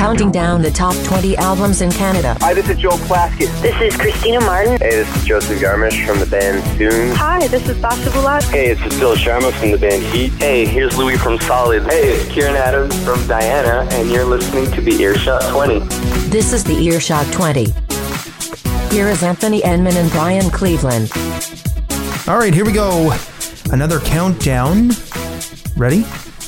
counting 0.00 0.32
down 0.32 0.62
the 0.62 0.70
top 0.70 0.96
20 1.04 1.36
albums 1.36 1.82
in 1.82 1.92
Canada. 1.92 2.34
Hi, 2.40 2.54
this 2.54 2.70
is 2.70 2.78
Joel 2.78 2.96
Plaskett. 3.00 3.50
This 3.60 3.78
is 3.82 4.00
Christina 4.00 4.40
Martin. 4.40 4.78
Hey, 4.78 4.96
this 4.96 5.14
is 5.14 5.26
Joseph 5.26 5.60
Garmish 5.60 6.06
from 6.06 6.18
the 6.18 6.24
band 6.24 6.64
Soon. 6.78 7.14
Hi, 7.16 7.46
this 7.48 7.68
is 7.68 7.76
Basia 7.76 8.08
Bulat. 8.08 8.42
Hey, 8.50 8.70
it's 8.70 8.80
Cecilia 8.80 9.14
Sharma 9.16 9.52
from 9.52 9.72
the 9.72 9.76
band 9.76 10.02
Heat. 10.04 10.32
Hey, 10.38 10.64
here's 10.64 10.96
Louis 10.96 11.18
from 11.18 11.38
Solid. 11.40 11.82
Hey, 11.82 12.12
it's 12.14 12.32
Kieran 12.32 12.56
Adams 12.56 12.98
from 13.04 13.26
Diana, 13.26 13.86
and 13.92 14.10
you're 14.10 14.24
listening 14.24 14.72
to 14.72 14.80
the 14.80 15.02
Earshot 15.02 15.42
20. 15.52 15.80
This 16.30 16.54
is 16.54 16.64
the 16.64 16.76
Earshot 16.76 17.30
20. 17.30 17.66
Here 18.88 19.08
is 19.08 19.22
Anthony 19.22 19.60
Enman 19.60 19.96
and 19.96 20.10
Brian 20.12 20.48
Cleveland. 20.48 21.12
All 22.26 22.38
right, 22.38 22.54
here 22.54 22.64
we 22.64 22.72
go. 22.72 23.14
Another 23.70 24.00
countdown. 24.00 24.92
Ready? 25.76 26.04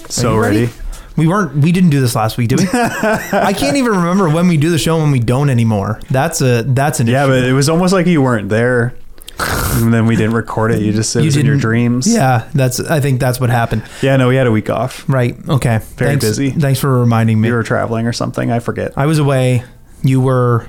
So 0.09 0.39
ready? 0.39 0.61
ready? 0.61 0.82
We 1.17 1.27
weren't. 1.27 1.57
We 1.57 1.73
didn't 1.73 1.91
do 1.91 2.01
this 2.01 2.15
last 2.15 2.39
week, 2.39 2.49
did 2.49 2.61
we? 2.61 2.67
I 2.73 3.53
can't 3.57 3.77
even 3.77 3.93
remember 3.93 4.29
when 4.29 4.49
we 4.49 4.57
do 4.57 4.71
the 4.71 4.79
show 4.79 4.95
and 4.95 5.05
when 5.05 5.13
we 5.13 5.21
don't 5.21 5.51
anymore. 5.51 6.01
That's 6.11 6.41
a 6.41 6.63
that's 6.63 7.01
an 7.01 7.07
yeah, 7.07 7.25
issue. 7.25 7.33
but 7.33 7.45
it 7.45 7.53
was 7.53 7.69
almost 7.69 7.93
like 7.93 8.07
you 8.07 8.23
weren't 8.23 8.49
there. 8.49 8.95
and 9.39 9.93
then 9.93 10.07
we 10.07 10.15
didn't 10.15 10.35
record 10.35 10.73
it. 10.73 10.83
You 10.83 10.93
just 10.93 11.17
it 11.17 11.21
you 11.21 11.25
was 11.27 11.37
in 11.37 11.47
your 11.47 11.57
dreams. 11.57 12.07
Yeah, 12.13 12.49
that's. 12.55 12.81
I 12.81 13.01
think 13.01 13.21
that's 13.21 13.41
what 13.41 13.51
happened. 13.51 13.83
Yeah, 14.01 14.17
no, 14.17 14.29
we 14.29 14.37
had 14.37 14.47
a 14.47 14.53
week 14.53 14.71
off. 14.71 15.09
Right. 15.09 15.37
Okay. 15.49 15.79
Very 15.97 16.13
thanks, 16.13 16.25
busy. 16.25 16.51
Thanks 16.51 16.81
for 16.81 17.01
reminding 17.01 17.41
me. 17.41 17.49
You 17.49 17.55
were 17.55 17.63
traveling 17.63 18.07
or 18.07 18.13
something. 18.13 18.51
I 18.51 18.61
forget. 18.61 18.97
I 18.97 19.07
was 19.07 19.19
away. 19.19 19.65
You 20.03 20.21
were 20.21 20.69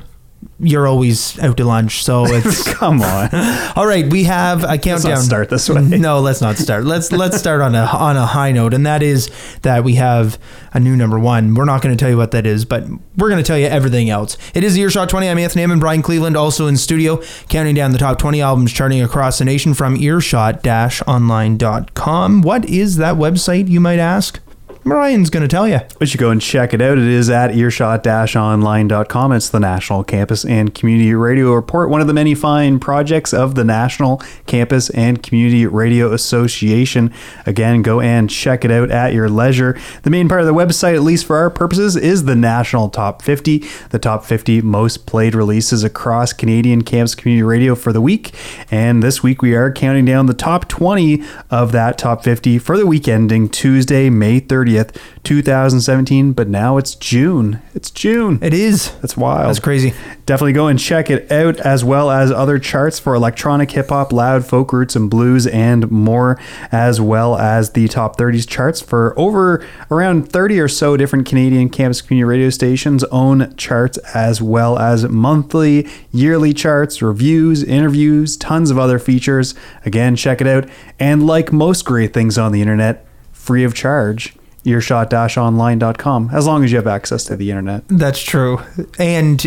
you're 0.59 0.87
always 0.87 1.37
out 1.39 1.57
to 1.57 1.65
lunch, 1.65 2.03
so 2.03 2.25
it's 2.27 2.71
come 2.73 3.01
on. 3.01 3.29
All 3.75 3.85
right, 3.85 4.09
we 4.09 4.23
have 4.25 4.63
a 4.63 4.77
countdown. 4.77 5.11
Let's 5.11 5.25
start 5.25 5.49
this 5.49 5.69
way. 5.69 5.81
No, 5.81 6.19
let's 6.19 6.41
not 6.41 6.57
start. 6.57 6.85
Let's 6.85 7.11
let's 7.11 7.37
start 7.37 7.61
on 7.61 7.75
a 7.75 7.85
on 7.85 8.17
a 8.17 8.25
high 8.25 8.51
note, 8.51 8.73
and 8.73 8.85
that 8.85 9.03
is 9.03 9.29
that 9.61 9.83
we 9.83 9.95
have 9.95 10.39
a 10.73 10.79
new 10.79 10.95
number 10.95 11.19
one. 11.19 11.53
We're 11.53 11.65
not 11.65 11.81
going 11.81 11.95
to 11.95 12.01
tell 12.01 12.09
you 12.09 12.17
what 12.17 12.31
that 12.31 12.45
is, 12.45 12.65
but 12.65 12.83
we're 13.17 13.29
going 13.29 13.43
to 13.43 13.47
tell 13.47 13.57
you 13.57 13.67
everything 13.67 14.09
else. 14.09 14.37
It 14.53 14.63
is 14.63 14.77
Earshot 14.77 15.09
20. 15.09 15.29
I'm 15.29 15.37
Anthony 15.37 15.63
and 15.63 15.79
Brian 15.79 16.01
Cleveland, 16.01 16.37
also 16.37 16.67
in 16.67 16.77
studio, 16.77 17.21
counting 17.49 17.75
down 17.75 17.91
the 17.91 17.97
top 17.97 18.19
20 18.19 18.41
albums 18.41 18.71
charting 18.71 19.01
across 19.01 19.39
the 19.39 19.45
nation 19.45 19.73
from 19.73 19.95
earshot-online.com. 19.95 22.41
What 22.41 22.65
is 22.65 22.97
that 22.97 23.15
website, 23.15 23.67
you 23.67 23.79
might 23.79 23.99
ask? 23.99 24.39
Brian's 24.85 25.29
going 25.29 25.41
to 25.41 25.47
tell 25.47 25.65
you. 25.65 25.79
We 26.01 26.05
should 26.05 26.19
go 26.19 26.29
and 26.29 26.41
check 26.41 26.73
it 26.73 26.81
out. 26.81 26.97
It 26.97 27.07
is 27.07 27.29
at 27.29 27.55
earshot-online.com. 27.55 29.31
It's 29.31 29.49
the 29.49 29.59
National 29.61 30.03
Campus 30.03 30.43
and 30.43 30.75
Community 30.75 31.13
Radio 31.13 31.53
Report, 31.53 31.89
one 31.89 32.01
of 32.01 32.07
the 32.07 32.13
many 32.13 32.35
fine 32.35 32.79
projects 32.79 33.33
of 33.33 33.55
the 33.55 33.63
National 33.63 34.21
Campus 34.45 34.89
and 34.89 35.23
Community 35.23 35.65
Radio 35.65 36.11
Association. 36.11 37.13
Again, 37.45 37.81
go 37.81 38.01
and 38.01 38.29
check 38.29 38.65
it 38.65 38.71
out 38.71 38.91
at 38.91 39.13
your 39.13 39.29
leisure. 39.29 39.79
The 40.01 40.09
main 40.09 40.27
part 40.27 40.41
of 40.41 40.47
the 40.47 40.53
website, 40.53 40.95
at 40.95 41.01
least 41.01 41.25
for 41.25 41.37
our 41.37 41.49
purposes, 41.49 41.95
is 41.95 42.25
the 42.25 42.35
National 42.35 42.89
Top 42.89 43.21
50, 43.21 43.63
the 43.91 43.99
top 43.99 44.25
50 44.25 44.63
most 44.63 45.05
played 45.05 45.33
releases 45.33 45.85
across 45.85 46.33
Canadian 46.33 46.81
campus 46.81 47.15
community 47.15 47.43
radio 47.43 47.73
for 47.73 47.93
the 47.93 48.01
week. 48.01 48.33
And 48.69 49.01
this 49.01 49.23
week 49.23 49.41
we 49.41 49.55
are 49.55 49.71
counting 49.71 50.03
down 50.03 50.25
the 50.25 50.33
top 50.33 50.67
20 50.67 51.23
of 51.49 51.71
that 51.71 51.97
top 51.97 52.21
50 52.21 52.59
for 52.59 52.77
the 52.77 52.85
week 52.85 53.07
ending 53.07 53.47
Tuesday, 53.47 54.09
May 54.09 54.41
30th. 54.41 54.72
30th, 54.73 54.95
2017, 55.23 56.33
but 56.33 56.47
now 56.47 56.77
it's 56.77 56.95
June. 56.95 57.61
It's 57.73 57.89
June. 57.91 58.39
It 58.41 58.53
is. 58.53 58.91
That's 58.99 59.15
wild. 59.15 59.49
That's 59.49 59.59
crazy. 59.59 59.93
Definitely 60.25 60.53
go 60.53 60.67
and 60.67 60.79
check 60.79 61.09
it 61.09 61.31
out, 61.31 61.59
as 61.61 61.83
well 61.83 62.09
as 62.11 62.31
other 62.31 62.59
charts 62.59 62.99
for 62.99 63.15
electronic 63.15 63.71
hip 63.71 63.89
hop, 63.89 64.11
loud 64.11 64.45
folk 64.45 64.73
roots 64.73 64.95
and 64.95 65.09
blues, 65.09 65.47
and 65.47 65.89
more, 65.91 66.39
as 66.71 66.99
well 66.99 67.37
as 67.37 67.71
the 67.71 67.87
top 67.87 68.17
30s 68.17 68.47
charts 68.47 68.81
for 68.81 69.17
over 69.17 69.65
around 69.89 70.29
30 70.29 70.59
or 70.59 70.67
so 70.67 70.97
different 70.97 71.27
Canadian 71.27 71.69
campus 71.69 72.01
community 72.01 72.23
radio 72.23 72.49
stations' 72.49 73.03
own 73.05 73.55
charts, 73.55 73.97
as 74.13 74.41
well 74.41 74.77
as 74.77 75.07
monthly, 75.07 75.87
yearly 76.11 76.53
charts, 76.53 77.01
reviews, 77.01 77.63
interviews, 77.63 78.37
tons 78.37 78.71
of 78.71 78.79
other 78.79 78.99
features. 78.99 79.55
Again, 79.85 80.15
check 80.15 80.41
it 80.41 80.47
out. 80.47 80.67
And 80.99 81.25
like 81.25 81.51
most 81.51 81.85
great 81.85 82.13
things 82.13 82.37
on 82.37 82.51
the 82.51 82.61
internet, 82.61 83.05
free 83.31 83.63
of 83.63 83.73
charge 83.73 84.35
earshot-online.com 84.65 86.29
as 86.33 86.45
long 86.47 86.63
as 86.63 86.71
you 86.71 86.77
have 86.77 86.87
access 86.87 87.25
to 87.25 87.35
the 87.35 87.49
internet. 87.49 87.83
That's 87.87 88.21
true. 88.21 88.59
And 88.97 89.45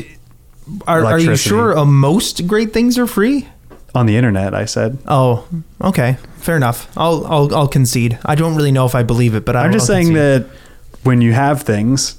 are, 0.86 1.04
are 1.04 1.18
you 1.18 1.36
sure 1.36 1.76
uh, 1.76 1.84
most 1.84 2.46
great 2.46 2.72
things 2.72 2.98
are 2.98 3.06
free? 3.06 3.48
On 3.94 4.04
the 4.04 4.16
internet, 4.16 4.54
I 4.54 4.66
said. 4.66 4.98
Oh, 5.06 5.48
okay. 5.80 6.18
Fair 6.36 6.56
enough. 6.56 6.90
I'll 6.98 7.26
I'll, 7.26 7.54
I'll 7.54 7.68
concede. 7.68 8.18
I 8.26 8.34
don't 8.34 8.54
really 8.54 8.72
know 8.72 8.84
if 8.84 8.94
I 8.94 9.02
believe 9.02 9.34
it, 9.34 9.46
but 9.46 9.56
I 9.56 9.64
I'm 9.64 9.72
just 9.72 9.86
saying 9.86 10.08
concede. 10.08 10.42
that 10.42 10.56
when 11.02 11.22
you 11.22 11.32
have 11.32 11.62
things, 11.62 12.18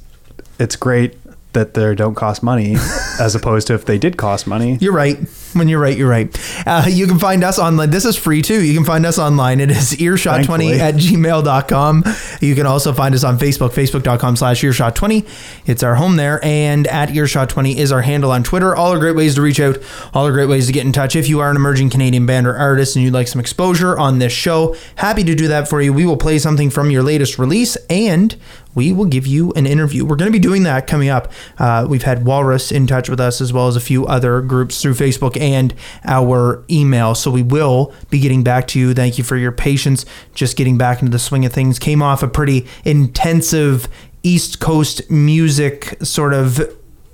it's 0.58 0.75
great 0.75 1.18
that 1.53 1.75
they 1.75 1.94
don't 1.94 2.16
cost 2.16 2.41
money 2.41 2.78
as 3.19 3.35
opposed 3.35 3.68
to 3.68 3.74
if 3.75 3.85
they 3.85 3.97
did 4.00 4.18
cost 4.18 4.47
money. 4.47 4.78
You're 4.81 4.94
right. 4.94 5.18
When 5.53 5.68
you're 5.68 5.80
right, 5.80 5.97
you're 5.97 6.09
right. 6.09 6.28
Uh, 6.66 6.85
you 6.88 7.08
can 7.08 7.19
find 7.19 7.44
us 7.44 7.58
online. 7.59 7.90
This 7.90 8.06
is 8.06 8.16
free 8.16 8.41
too. 8.41 8.63
You 8.63 8.74
can 8.74 8.85
find 8.85 9.06
us 9.06 9.18
online. 9.18 9.59
It 9.59 9.72
is 9.72 9.94
earshot20 9.94 10.80
at 10.80 10.96
gmail.com. 10.96 12.03
You 12.41 12.56
can 12.56 12.66
also 12.66 12.94
find 12.94 13.16
us 13.16 13.24
on 13.24 13.38
Facebook, 13.38 13.72
facebook.com 13.72 14.35
slash 14.35 14.62
earshot20. 14.62 15.28
It's 15.66 15.84
our 15.84 15.96
home 15.96 16.16
there. 16.16 16.44
And 16.44 16.88
at 16.88 17.09
earshot20 17.09 17.75
is 17.75 17.91
our 17.91 18.02
handle 18.02 18.31
on 18.31 18.44
Twitter. 18.44 18.75
All 18.75 18.94
are 18.94 19.00
great 19.00 19.16
ways 19.16 19.35
to 19.35 19.41
reach 19.41 19.59
out. 19.59 19.78
All 20.13 20.28
are 20.28 20.31
great 20.31 20.50
ways 20.50 20.68
to 20.68 20.74
get 20.74 20.85
in 20.85 20.91
touch. 20.91 21.16
If 21.16 21.30
you 21.30 21.40
are 21.40 21.50
an 21.50 21.56
emerging 21.56 21.90
Canadian 21.90 22.25
band 22.25 22.47
or 22.47 22.56
artist 22.56 22.96
and 22.96 23.03
you'd 23.03 23.14
like 23.14 23.28
some 23.28 23.40
exposure 23.40 23.97
on 23.97 24.19
this 24.19 24.34
show, 24.34 24.75
happy 24.96 25.24
to 25.24 25.35
do 25.35 25.47
that 25.47 25.68
for 25.68 25.81
you. 25.81 25.94
We 25.94 26.06
will 26.06 26.18
play 26.18 26.40
something 26.40 26.69
from 26.69 26.91
your 26.91 27.03
latest 27.03 27.40
release 27.40 27.75
and 27.90 28.35
we 28.77 28.93
will 28.93 29.05
give 29.05 29.25
you 29.25 29.51
an 29.53 29.65
interview. 29.65 30.05
We're 30.05 30.17
going 30.17 30.31
to 30.31 30.39
be 30.39 30.39
doing 30.39 30.61
that 30.63 30.85
coming 30.85 31.09
up. 31.09 31.31
Uh, 31.57 31.88
we've 31.89 32.03
had 32.03 32.25
Walrus 32.25 32.71
in 32.71 32.85
touch 32.85 33.09
with 33.09 33.19
us 33.19 33.41
as 33.41 33.51
well 33.51 33.67
as 33.67 33.75
a 33.75 33.79
few 33.79 34.05
other 34.05 34.39
groups 34.39 34.79
through 34.79 34.93
Facebook 34.93 35.35
and 35.41 35.73
our 36.05 36.63
email. 36.69 37.16
So 37.16 37.31
we 37.31 37.41
will 37.41 37.91
be 38.11 38.19
getting 38.19 38.43
back 38.43 38.67
to 38.67 38.79
you. 38.79 38.93
Thank 38.93 39.17
you 39.17 39.23
for 39.23 39.35
your 39.35 39.51
patience. 39.51 40.05
Just 40.35 40.55
getting 40.57 40.77
back 40.77 41.01
into 41.01 41.11
the 41.11 41.17
swing 41.17 41.43
of 41.43 41.51
things. 41.51 41.79
Came 41.79 42.03
off 42.03 42.21
a 42.21 42.27
pretty 42.27 42.67
intensive 42.85 43.87
East 44.21 44.59
Coast 44.59 45.09
music 45.09 45.97
sort 46.03 46.35
of 46.35 46.61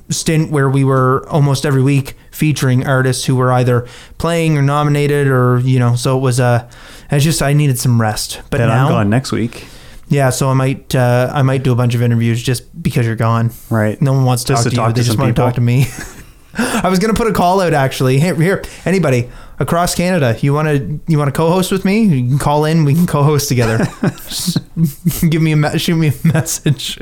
stint 0.09 0.51
where 0.51 0.69
we 0.69 0.83
were 0.83 1.25
almost 1.29 1.65
every 1.65 1.81
week 1.81 2.17
featuring 2.29 2.85
artists 2.85 3.23
who 3.23 3.37
were 3.37 3.53
either 3.53 3.87
playing 4.17 4.57
or 4.57 4.61
nominated 4.61 5.27
or 5.27 5.59
you 5.59 5.79
know 5.79 5.95
so 5.95 6.17
it 6.17 6.21
was 6.21 6.41
a 6.41 6.43
uh, 6.43 6.69
it's 7.09 7.23
just 7.23 7.41
I 7.41 7.53
needed 7.53 7.79
some 7.79 8.01
rest 8.01 8.41
but 8.49 8.59
and 8.59 8.69
now 8.69 8.85
I'm 8.85 8.91
gone 8.91 9.09
next 9.09 9.31
week 9.31 9.65
yeah, 10.13 10.29
so 10.29 10.49
I 10.49 10.53
might 10.53 10.93
uh, 10.95 11.31
I 11.33 11.41
might 11.41 11.63
do 11.63 11.71
a 11.71 11.75
bunch 11.75 11.95
of 11.95 12.01
interviews 12.01 12.41
just 12.41 12.81
because 12.81 13.05
you're 13.05 13.15
gone. 13.15 13.51
Right. 13.69 13.99
No 14.01 14.13
one 14.13 14.25
wants 14.25 14.43
to 14.45 14.53
Just 14.53 14.63
talk 14.63 14.65
to 14.65 14.69
to, 14.69 14.75
talk 14.75 14.87
you. 14.89 14.93
to 14.93 14.99
They 15.01 15.05
just 15.05 15.17
some 15.17 15.23
want 15.25 15.35
to 15.35 15.41
talk 15.41 15.55
to 15.55 15.61
me. 15.61 15.85
I 16.55 16.87
was 16.89 16.99
gonna 16.99 17.15
put 17.15 17.27
a 17.27 17.33
call 17.33 17.61
out 17.61 17.73
actually. 17.73 18.19
Here, 18.19 18.35
here, 18.35 18.61
anybody 18.85 19.27
across 19.59 19.95
Canada, 19.95 20.37
you 20.39 20.53
want 20.53 20.67
to 20.67 20.99
you 21.07 21.17
want 21.17 21.33
to 21.33 21.35
co-host 21.35 21.71
with 21.71 21.83
me? 21.83 22.03
You 22.03 22.29
can 22.29 22.37
call 22.37 22.65
in. 22.65 22.85
We 22.85 22.93
can 22.93 23.07
co-host 23.07 23.47
together. 23.47 23.79
Just 24.01 24.59
Give 25.29 25.41
me 25.41 25.53
a 25.53 25.55
me- 25.57 25.77
shoot 25.79 25.95
me 25.95 26.09
a 26.09 26.27
message. 26.27 26.99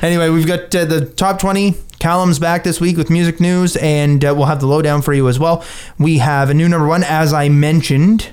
Anyway, 0.00 0.28
we've 0.28 0.46
got 0.46 0.72
uh, 0.74 0.84
the 0.84 1.06
top 1.06 1.40
twenty. 1.40 1.74
Calum's 1.98 2.38
back 2.38 2.64
this 2.64 2.80
week 2.80 2.96
with 2.98 3.08
music 3.08 3.40
news, 3.40 3.76
and 3.76 4.22
uh, 4.24 4.34
we'll 4.36 4.44
have 4.46 4.60
the 4.60 4.66
lowdown 4.66 5.00
for 5.00 5.14
you 5.14 5.26
as 5.28 5.38
well. 5.38 5.64
We 5.98 6.18
have 6.18 6.50
a 6.50 6.54
new 6.54 6.68
number 6.68 6.86
one, 6.86 7.02
as 7.02 7.32
I 7.32 7.48
mentioned 7.48 8.30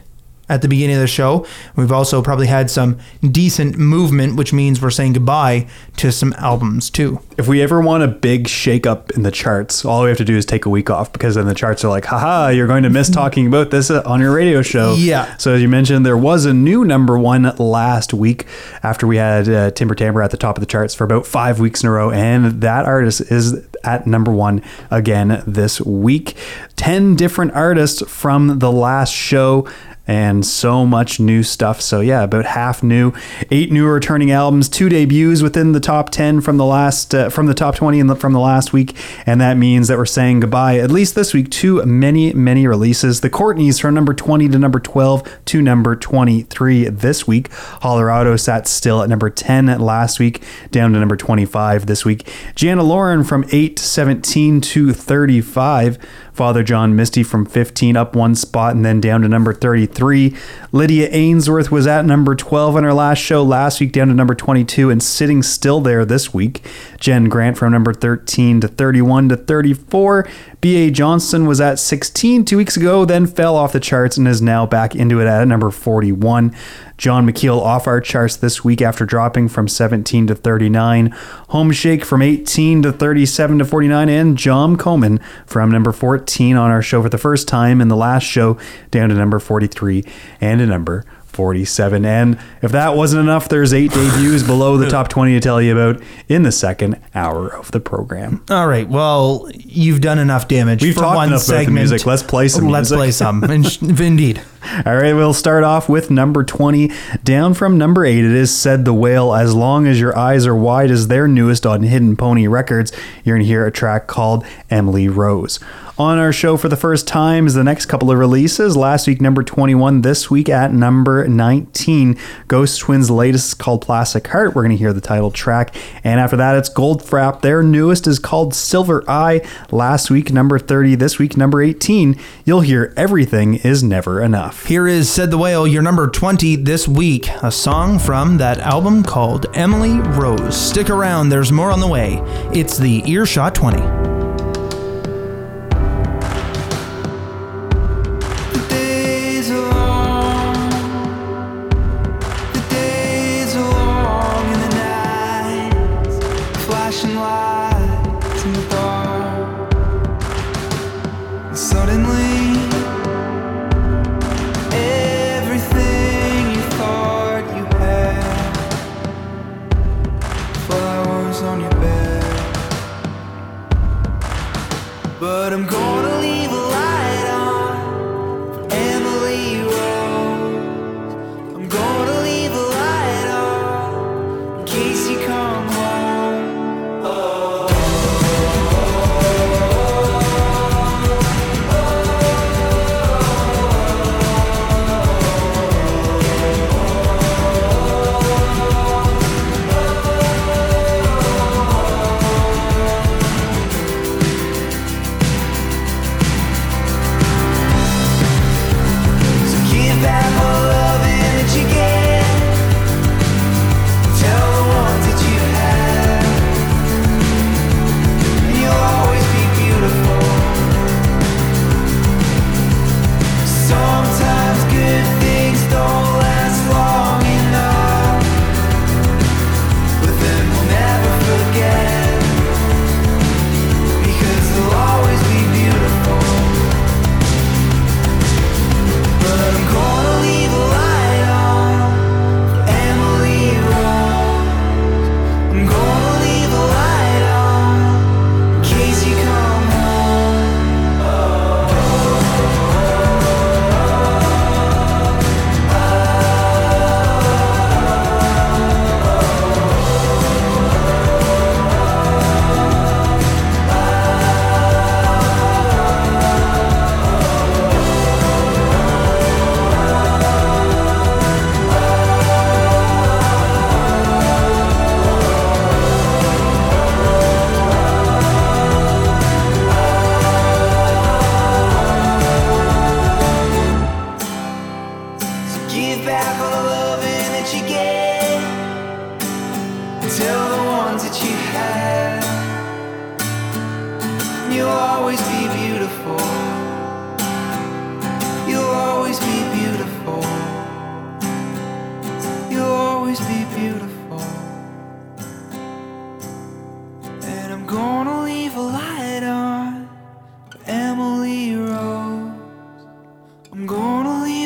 at 0.52 0.62
the 0.62 0.68
beginning 0.68 0.98
of 0.98 1.02
the 1.02 1.08
show. 1.08 1.46
We've 1.78 1.92
also 1.94 2.22
probably 2.22 2.48
had 2.48 2.70
some 2.70 3.00
decent 3.22 3.78
movement, 3.78 4.36
which 4.36 4.52
means 4.52 4.82
we're 4.82 4.92
saying 4.92 5.14
goodbye 5.14 5.68
to 5.98 6.12
some 6.12 6.34
albums 6.38 6.90
too. 6.90 7.22
If 7.38 7.48
we 7.48 7.62
ever 7.62 7.80
want 7.80 8.04
a 8.04 8.08
big 8.08 8.50
shake 8.50 8.86
up 8.86 9.12
in 9.12 9.24
the 9.24 9.32
charts, 9.32 9.86
all 9.86 10.04
we 10.04 10.10
have 10.10 10.18
to 10.18 10.26
do 10.26 10.36
is 10.36 10.46
take 10.46 10.66
a 10.66 10.70
week 10.70 10.90
off 10.90 11.14
because 11.14 11.36
then 11.36 11.48
the 11.48 11.56
charts 11.56 11.86
are 11.86 11.90
like, 11.90 12.04
haha, 12.06 12.50
you're 12.50 12.68
going 12.68 12.84
to 12.84 12.90
miss 12.90 13.10
talking 13.22 13.48
about 13.48 13.72
this 13.72 13.90
uh, 13.90 14.04
on 14.06 14.20
your 14.20 14.36
radio 14.36 14.62
show. 14.62 14.94
Yeah. 14.98 15.38
So 15.38 15.54
as 15.54 15.62
you 15.62 15.70
mentioned, 15.70 16.06
there 16.06 16.18
was 16.18 16.46
a 16.46 16.54
new 16.54 16.84
number 16.84 17.18
one 17.18 17.44
last 17.58 18.14
week 18.14 18.46
after 18.84 19.08
we 19.08 19.16
had 19.16 19.48
uh, 19.48 19.72
Timber 19.72 19.96
Timbre 19.96 20.22
at 20.22 20.32
the 20.32 20.38
top 20.38 20.58
of 20.58 20.60
the 20.60 20.68
charts 20.68 20.94
for 20.94 21.06
about 21.06 21.26
five 21.26 21.62
weeks 21.62 21.82
in 21.82 21.88
a 21.88 21.92
row. 21.94 22.12
And 22.12 22.62
that 22.62 22.86
artist 22.86 23.22
is 23.32 23.66
at 23.84 24.06
number 24.06 24.32
one 24.32 24.62
again 24.90 25.44
this 25.48 25.80
week. 25.82 26.36
10 26.76 27.16
different 27.16 27.54
artists 27.54 28.02
from 28.10 28.60
the 28.60 28.72
last 28.72 29.14
show 29.14 29.68
and 30.12 30.46
so 30.46 30.86
much 30.86 31.22
new 31.22 31.42
stuff. 31.42 31.80
So 31.80 32.02
yeah, 32.02 32.24
about 32.24 32.44
half 32.44 32.84
new, 32.84 33.14
eight 33.50 33.72
new 33.72 33.88
returning 33.88 34.30
albums, 34.30 34.68
two 34.68 34.90
debuts 34.90 35.42
within 35.42 35.72
the 35.72 35.80
top 35.80 36.10
10 36.10 36.42
from 36.42 36.58
the 36.58 36.66
last 36.66 37.16
uh, 37.16 37.30
from 37.30 37.46
the 37.46 37.54
top 37.54 37.76
20 37.76 37.98
in 37.98 38.08
the, 38.08 38.16
from 38.18 38.34
the 38.34 38.40
last 38.42 38.74
week, 38.74 38.94
and 39.26 39.40
that 39.40 39.56
means 39.56 39.88
that 39.88 39.98
we're 39.98 40.06
saying 40.06 40.42
goodbye 40.42 40.80
at 40.80 40.92
least 40.92 41.16
this 41.16 41.34
week 41.34 41.50
to 41.52 41.86
many 41.86 42.34
many 42.34 42.68
releases. 42.68 43.22
The 43.22 43.30
Courtneys 43.30 43.80
from 43.80 43.96
number 43.96 44.14
20 44.14 44.50
to 44.50 44.60
number 44.60 44.82
12 44.82 45.46
to 45.46 45.62
number 45.62 45.96
23 45.96 46.90
this 46.90 47.26
week. 47.26 47.50
Colorado 47.80 48.36
sat 48.36 48.68
still 48.68 49.02
at 49.02 49.08
number 49.08 49.30
10 49.30 49.80
last 49.80 50.20
week, 50.20 50.44
down 50.72 50.92
to 50.92 51.00
number 51.00 51.16
25 51.16 51.86
this 51.86 52.04
week. 52.04 52.30
Jana 52.56 52.84
Lauren 52.84 53.24
from 53.24 53.46
8 53.50 53.78
to 53.78 53.84
17 53.84 54.60
to 54.60 54.92
35. 54.92 55.98
Father 56.34 56.64
John 56.64 56.96
Misty 56.96 57.24
from 57.24 57.46
15 57.46 57.98
up 57.98 58.16
one 58.16 58.36
spot 58.36 58.76
and 58.76 58.86
then 58.86 59.02
down 59.02 59.22
to 59.22 59.28
number 59.28 59.54
33 59.54 59.92
three. 60.02 60.36
Lydia 60.72 61.08
Ainsworth 61.12 61.70
was 61.72 61.86
at 61.86 62.06
number 62.06 62.34
12 62.34 62.76
on 62.76 62.84
her 62.84 62.94
last 62.94 63.20
show 63.20 63.44
last 63.44 63.80
week, 63.80 63.92
down 63.92 64.08
to 64.08 64.16
number 64.16 64.34
22, 64.34 64.90
and 64.90 65.04
sitting 65.04 65.44
still 65.44 65.80
there 65.80 66.06
this 66.06 66.34
week. 66.34 66.66
Jen 67.00 67.30
Grant 67.30 67.56
from 67.56 67.72
number 67.72 67.94
13 67.94 68.62
to 68.62 68.68
31 68.68 69.30
to 69.30 69.38
34. 69.38 70.28
B.A. 70.62 70.92
Johnston 70.92 71.48
was 71.48 71.60
at 71.60 71.80
16 71.80 72.46
two 72.46 72.58
weeks 72.58 72.78
ago, 72.78 73.04
then 73.04 73.26
fell 73.26 73.56
off 73.56 73.74
the 73.74 73.80
charts 73.80 74.16
and 74.16 74.28
is 74.28 74.44
now 74.44 74.68
back 74.68 74.96
into 74.96 75.20
it 75.20 75.26
at 75.26 75.48
number 75.48 75.72
41. 75.72 76.56
Jon 76.98 77.28
McKiel 77.28 77.60
off 77.60 77.88
our 77.88 78.00
charts 78.00 78.36
this 78.36 78.64
week 78.64 78.80
after 78.80 79.04
dropping 79.04 79.50
from 79.50 79.68
17 79.68 80.28
to 80.28 80.36
39. 80.36 81.10
Homeshake 81.50 82.06
from 82.06 82.22
18 82.22 82.84
to 82.84 82.92
37 82.92 83.58
to 83.58 83.66
49. 83.66 84.08
And 84.08 84.38
John 84.38 84.78
Coleman 84.78 85.20
from 85.48 85.72
number 85.72 85.92
14 85.92 86.56
on 86.56 86.70
our 86.70 86.84
show 86.84 87.02
for 87.02 87.10
the 87.10 87.18
first 87.18 87.48
time 87.48 87.82
in 87.82 87.88
the 87.88 87.96
last 87.96 88.24
show 88.24 88.60
down 88.92 89.10
to 89.10 89.16
number 89.16 89.40
43 89.40 90.06
and 90.40 90.60
to 90.60 90.68
number 90.68 91.04
47. 91.32 92.06
And 92.06 92.38
if 92.62 92.72
that 92.72 92.96
wasn't 92.96 93.22
enough, 93.24 93.50
there's 93.50 93.74
eight 93.74 93.92
debuts 93.92 94.44
below 94.44 94.78
the 94.78 94.90
top 94.90 95.08
20 95.10 95.34
to 95.34 95.40
tell 95.40 95.62
you 95.62 95.78
about 95.78 96.02
in 96.28 96.44
the 96.44 96.52
second 96.52 97.00
hour 97.16 97.48
of 97.48 97.72
the 97.72 97.80
program. 97.80 98.44
All 98.50 98.68
right. 98.68 98.88
Well, 98.88 99.50
you've 99.56 100.02
done 100.02 100.20
enough 100.20 100.48
damage 100.48 100.82
We've 100.84 100.94
for 100.94 101.02
talked 101.02 101.16
one 101.16 101.28
enough 101.30 101.44
about 101.44 101.54
the 101.54 101.60
segment. 101.60 101.76
music. 101.76 102.06
Let's 102.06 102.24
play 102.24 102.48
some 102.48 102.68
Let's 102.70 102.92
music. 102.92 102.98
play 102.98 103.12
some. 103.12 103.44
Indeed. 104.02 104.42
All 104.86 104.96
right, 104.96 105.14
we'll 105.14 105.34
start 105.34 105.64
off 105.64 105.90
with 105.90 106.12
number 106.12 106.44
20. 106.44 106.92
Down 107.24 107.56
from 107.56 107.80
number 107.80 108.06
8, 108.06 108.16
it 108.20 108.26
is 108.26 108.56
Said 108.56 108.86
the 108.86 108.94
Whale. 108.94 109.34
As 109.34 109.56
long 109.56 109.88
as 109.88 110.00
your 110.00 110.16
eyes 110.16 110.46
are 110.46 110.56
wide 110.56 110.92
is 110.92 111.08
their 111.08 111.28
newest 111.28 111.66
on 111.66 111.82
Hidden 111.82 112.16
Pony 112.16 112.46
Records. 112.46 112.92
You're 113.24 113.38
going 113.38 113.44
to 113.44 113.48
hear 113.48 113.66
a 113.66 113.72
track 113.72 114.06
called 114.06 114.46
Emily 114.70 115.08
Rose. 115.10 115.60
On 115.98 116.18
our 116.18 116.32
show 116.32 116.58
for 116.58 116.70
the 116.70 116.78
first 116.78 117.06
time 117.06 117.46
is 117.46 117.54
the 117.54 117.64
next 117.64 117.88
couple 117.88 118.10
of 118.12 118.18
releases. 118.18 118.78
Last 118.78 119.08
week, 119.08 119.22
number 119.22 119.44
21. 119.44 120.02
This 120.02 120.32
week 120.32 120.48
at 120.50 120.74
number 120.74 121.28
19, 121.28 122.18
Ghost 122.48 122.80
Twin's 122.80 123.12
latest 123.12 123.50
is 123.50 123.54
called 123.54 123.82
Plastic 123.82 124.26
Heart. 124.28 124.56
We're 124.56 124.64
going 124.64 124.76
to 124.76 124.78
hear 124.78 124.94
the 124.94 125.02
title 125.02 125.32
track. 125.32 125.76
And 126.04 126.20
after 126.20 126.38
that, 126.38 126.56
it's 126.56 126.70
Goldfrapp. 126.70 127.42
Their 127.42 127.62
newest 127.62 128.08
is 128.08 128.20
called 128.20 128.56
Silver 128.56 129.04
Eye. 129.08 129.42
Last 129.70 130.10
week, 130.10 130.32
number 130.32 130.58
30. 130.58 130.96
This 130.96 131.20
week, 131.20 131.36
number 131.36 131.62
18. 131.62 132.18
You'll 132.46 132.62
hear 132.62 132.94
Everything 132.96 133.56
is 133.56 133.84
Never 133.84 134.22
Enough. 134.22 134.66
Here 134.66 134.88
is 134.88 135.12
Said 135.12 135.30
the 135.30 135.38
Whale, 135.38 135.68
your 135.68 135.84
number 135.84 136.08
20 136.08 136.56
this 136.56 136.88
week. 136.88 137.30
A 137.44 137.52
song 137.52 138.00
from 138.00 138.38
that 138.38 138.60
album 138.60 139.04
called 139.04 139.46
Emily 139.54 140.00
Rose. 140.00 140.60
Stick 140.60 140.90
around, 140.90 141.30
there's 141.30 141.52
more 141.52 141.70
on 141.70 141.82
the 141.82 141.88
way. 141.88 142.22
It's 142.54 142.78
the 142.78 143.04
Earshot 143.06 143.54
20. 143.54 144.21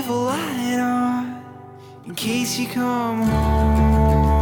Leave 0.05 0.15
a 0.15 0.19
light 0.19 0.79
on 0.79 1.43
in 2.05 2.15
case 2.15 2.59
you 2.59 2.67
come 2.67 3.21
home. 3.24 4.35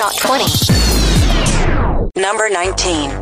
Earshot 0.00 0.16
20. 0.16 2.08
Number 2.16 2.48
19. 2.48 3.19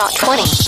Earshot 0.00 0.24
20. 0.24 0.59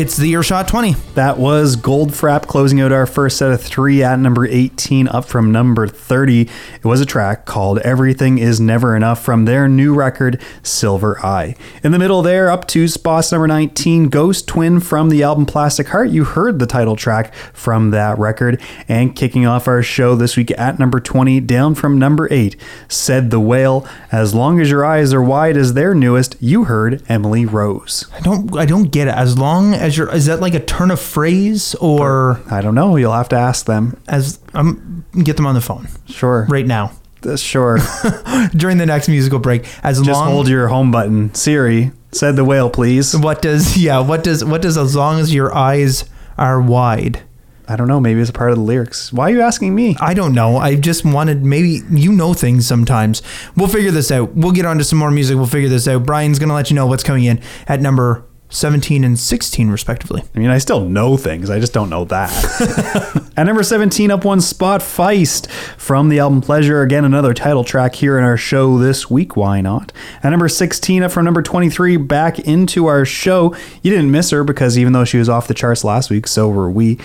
It's 0.00 0.16
the 0.16 0.30
Earshot 0.30 0.66
20. 0.66 0.94
That 1.12 1.36
was 1.36 1.76
Goldfrapp 1.76 2.46
closing 2.46 2.80
out 2.80 2.90
our 2.90 3.04
first 3.04 3.36
set 3.36 3.52
of 3.52 3.60
three 3.60 4.02
at 4.02 4.18
number 4.18 4.46
18, 4.46 5.08
up 5.08 5.26
from 5.26 5.52
number 5.52 5.86
30. 5.86 6.48
It 6.76 6.84
was 6.84 7.02
a 7.02 7.04
track 7.04 7.44
called 7.44 7.80
Everything 7.80 8.38
Is 8.38 8.62
Never 8.62 8.96
Enough 8.96 9.22
from 9.22 9.44
their 9.44 9.68
new 9.68 9.94
record, 9.94 10.40
Silver 10.62 11.22
Eye. 11.22 11.54
In 11.84 11.92
the 11.92 11.98
middle 11.98 12.22
there, 12.22 12.50
up 12.50 12.66
to 12.68 12.88
spots 12.88 13.30
number 13.30 13.46
19, 13.46 14.08
Ghost 14.08 14.48
Twin 14.48 14.80
from 14.80 15.10
the 15.10 15.22
album 15.22 15.44
Plastic 15.44 15.88
Heart. 15.88 16.08
You 16.08 16.24
heard 16.24 16.60
the 16.60 16.66
title 16.66 16.96
track 16.96 17.34
from 17.52 17.90
that 17.90 18.18
record. 18.18 18.58
And 18.88 19.14
kicking 19.14 19.44
off 19.44 19.68
our 19.68 19.82
show 19.82 20.14
this 20.14 20.34
week 20.34 20.50
at 20.52 20.78
number 20.78 21.00
20, 21.00 21.40
down 21.40 21.74
from 21.74 21.98
number 21.98 22.26
8, 22.30 22.56
Said 22.88 23.30
the 23.30 23.38
Whale. 23.38 23.86
As 24.10 24.34
long 24.34 24.60
as 24.60 24.70
your 24.70 24.82
eyes 24.82 25.12
are 25.12 25.22
wide 25.22 25.58
as 25.58 25.74
their 25.74 25.94
newest, 25.94 26.36
you 26.40 26.64
heard 26.64 27.02
Emily 27.06 27.44
Rose. 27.44 28.06
I 28.14 28.20
don't 28.20 28.56
I 28.56 28.64
don't 28.64 28.90
get 28.90 29.06
it. 29.06 29.14
As 29.14 29.36
long 29.36 29.74
as 29.74 29.89
is 29.98 30.26
that 30.26 30.40
like 30.40 30.54
a 30.54 30.60
turn 30.60 30.90
of 30.90 31.00
phrase 31.00 31.74
or 31.76 32.40
I 32.50 32.60
don't 32.60 32.74
know. 32.74 32.96
You'll 32.96 33.12
have 33.12 33.28
to 33.30 33.36
ask 33.36 33.66
them. 33.66 33.96
as 34.08 34.38
I'm 34.54 35.04
get 35.24 35.36
them 35.36 35.46
on 35.46 35.54
the 35.54 35.60
phone 35.60 35.88
Sure. 36.06 36.46
right 36.48 36.66
now 36.66 36.92
Uh, 37.26 37.36
Sure. 37.36 37.78
during 38.56 38.78
the 38.78 38.86
next 38.86 39.08
musical 39.08 39.38
break. 39.38 39.66
As 39.82 39.98
Just 39.98 40.10
long 40.10 40.30
hold 40.30 40.48
your 40.48 40.68
home 40.68 40.90
button. 40.90 41.34
Siri, 41.34 41.92
said 42.12 42.36
the 42.36 42.44
whale, 42.44 42.70
please. 42.70 43.16
what 43.16 43.42
does 43.42 43.76
yeah 43.82 43.98
what 44.00 44.24
does 44.24 44.44
what 44.44 44.62
does 44.62 44.76
as 44.78 44.94
long 44.96 45.20
as 45.20 45.34
your 45.34 45.54
eyes 45.54 46.04
are 46.38 46.60
wide 46.60 47.22
I 47.68 47.76
don't 47.76 47.86
know. 47.86 48.00
Maybe 48.00 48.20
it's 48.20 48.30
a 48.30 48.32
part 48.32 48.50
of 48.50 48.56
the 48.56 48.64
lyrics. 48.64 49.12
Why 49.12 49.30
are 49.30 49.34
you 49.34 49.42
asking 49.42 49.72
me? 49.76 49.94
I 50.00 50.12
don't 50.12 50.34
know. 50.34 50.56
I 50.56 50.74
just 50.74 51.04
wanted 51.04 51.44
maybe 51.44 51.82
you 51.92 52.10
know 52.10 52.34
things 52.34 52.66
sometimes. 52.66 53.22
We'll 53.54 53.68
figure 53.68 53.92
this 53.92 54.10
out. 54.10 54.34
We'll 54.34 54.50
get 54.50 54.66
on 54.66 54.78
to 54.78 54.82
some 54.84 54.98
more 54.98 55.12
music. 55.12 55.36
We'll 55.36 55.46
figure 55.46 55.68
this 55.68 55.86
out. 55.86 56.04
Brian's 56.04 56.40
gonna 56.40 56.54
let 56.54 56.68
you 56.70 56.74
know 56.74 56.88
what's 56.88 57.04
coming 57.04 57.22
in 57.26 57.40
at 57.68 57.80
number 57.80 58.24
17 58.50 59.04
and 59.04 59.18
16 59.18 59.70
respectively. 59.70 60.22
I 60.34 60.38
mean, 60.38 60.50
I 60.50 60.58
still 60.58 60.80
know 60.80 61.16
things. 61.16 61.50
I 61.50 61.60
just 61.60 61.72
don't 61.72 61.88
know 61.88 62.04
that. 62.06 63.30
At 63.36 63.44
number 63.44 63.62
17, 63.62 64.10
up 64.10 64.24
one 64.24 64.40
spot, 64.40 64.80
Feist 64.80 65.48
from 65.78 66.08
the 66.08 66.18
album 66.18 66.40
Pleasure. 66.40 66.82
Again, 66.82 67.04
another 67.04 67.32
title 67.32 67.64
track 67.64 67.94
here 67.94 68.18
in 68.18 68.24
our 68.24 68.36
show 68.36 68.76
this 68.76 69.08
week. 69.08 69.36
Why 69.36 69.60
not? 69.60 69.92
At 70.22 70.30
number 70.30 70.48
16, 70.48 71.04
up 71.04 71.12
from 71.12 71.24
number 71.24 71.42
23, 71.42 71.96
back 71.96 72.40
into 72.40 72.86
our 72.86 73.04
show. 73.04 73.54
You 73.82 73.90
didn't 73.92 74.10
miss 74.10 74.30
her 74.30 74.44
because 74.44 74.76
even 74.76 74.92
though 74.92 75.04
she 75.04 75.18
was 75.18 75.28
off 75.28 75.48
the 75.48 75.54
charts 75.54 75.84
last 75.84 76.10
week, 76.10 76.26
so 76.26 76.48
were 76.48 76.70
we. 76.70 76.98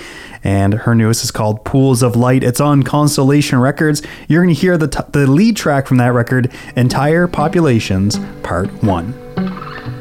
And 0.44 0.74
her 0.74 0.96
newest 0.96 1.24
is 1.24 1.32
called 1.32 1.64
Pools 1.64 2.04
of 2.04 2.16
Light. 2.16 2.44
It's 2.44 2.60
on 2.60 2.84
Constellation 2.84 3.60
Records. 3.60 4.02
You're 4.28 4.44
going 4.44 4.54
to 4.54 4.60
hear 4.60 4.78
the, 4.78 4.88
t- 4.88 5.00
the 5.12 5.28
lead 5.28 5.56
track 5.56 5.88
from 5.88 5.98
that 5.98 6.14
record, 6.14 6.52
Entire 6.76 7.28
Populations, 7.28 8.20
Part 8.44 8.84
1. 8.84 9.95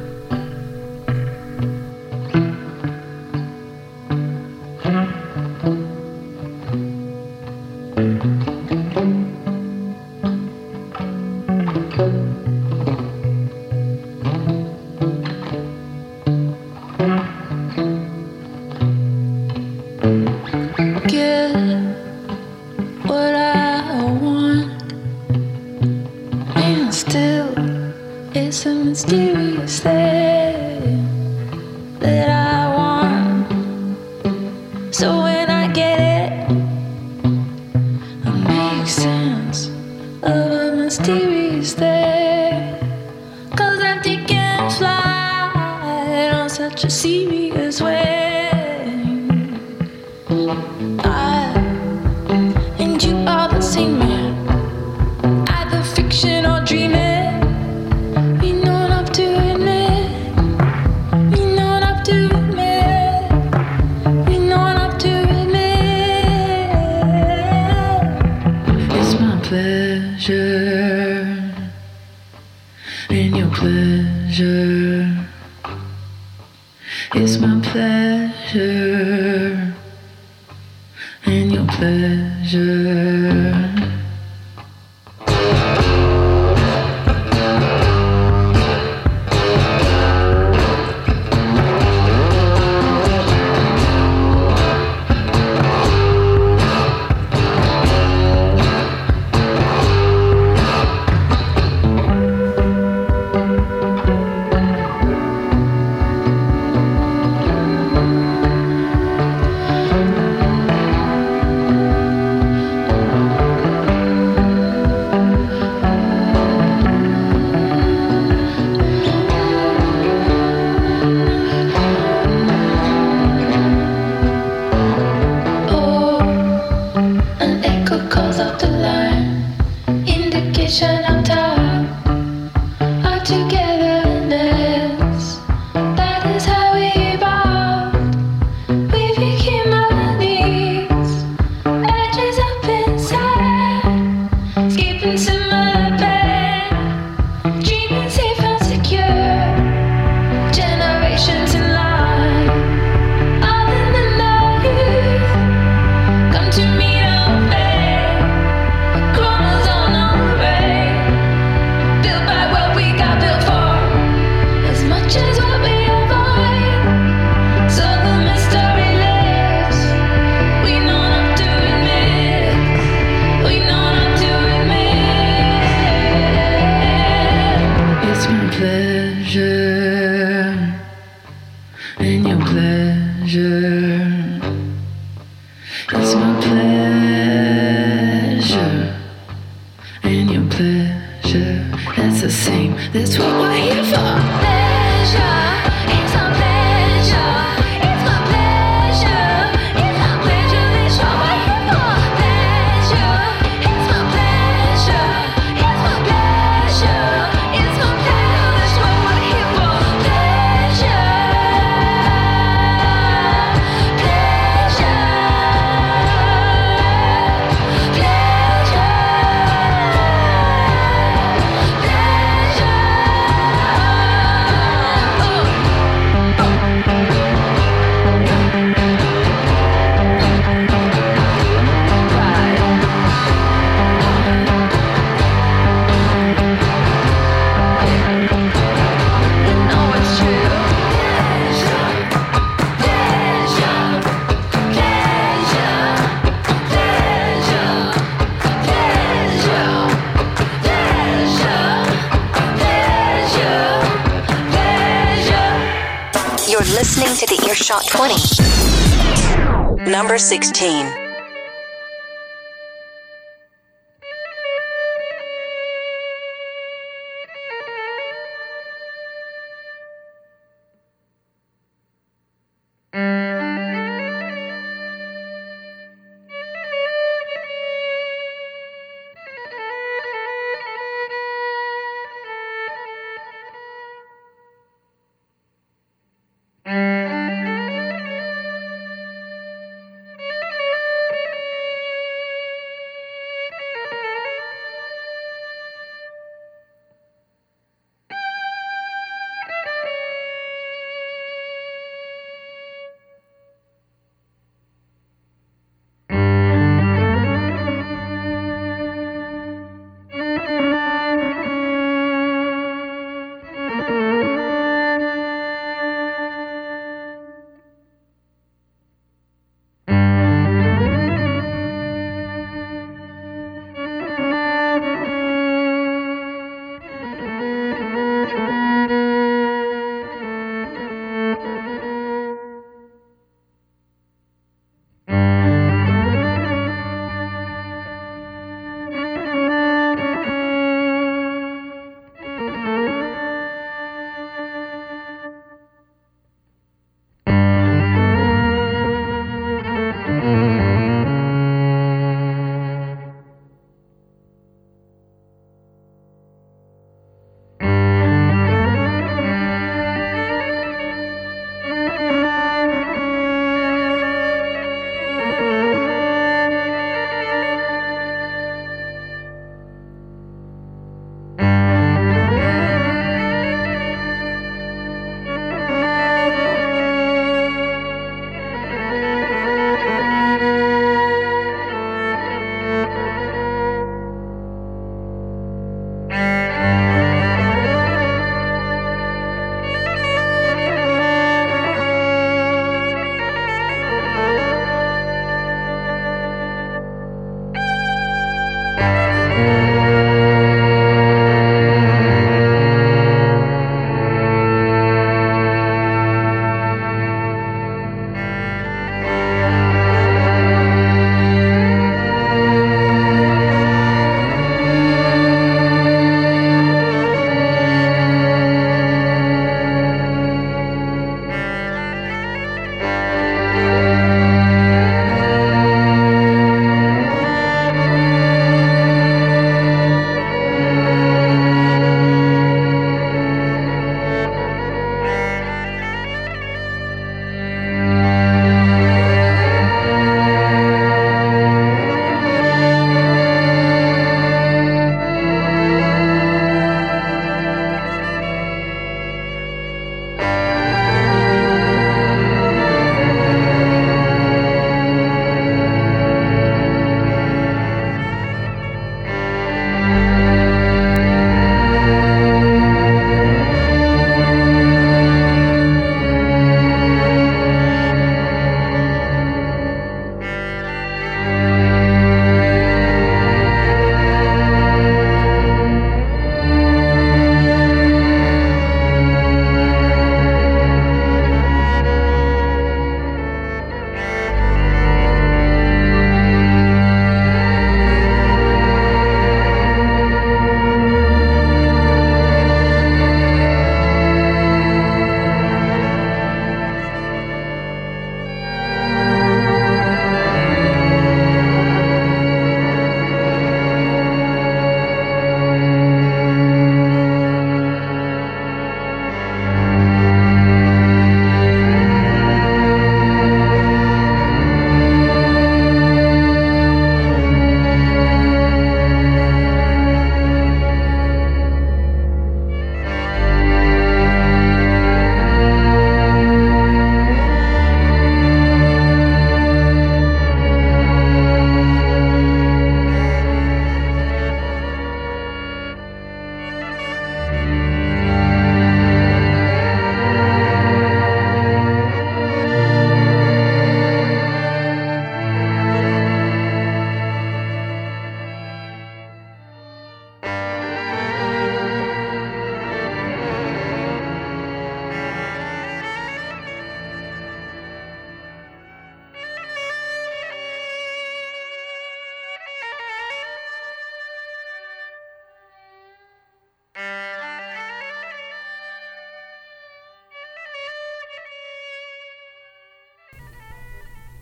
16. 260.24 260.93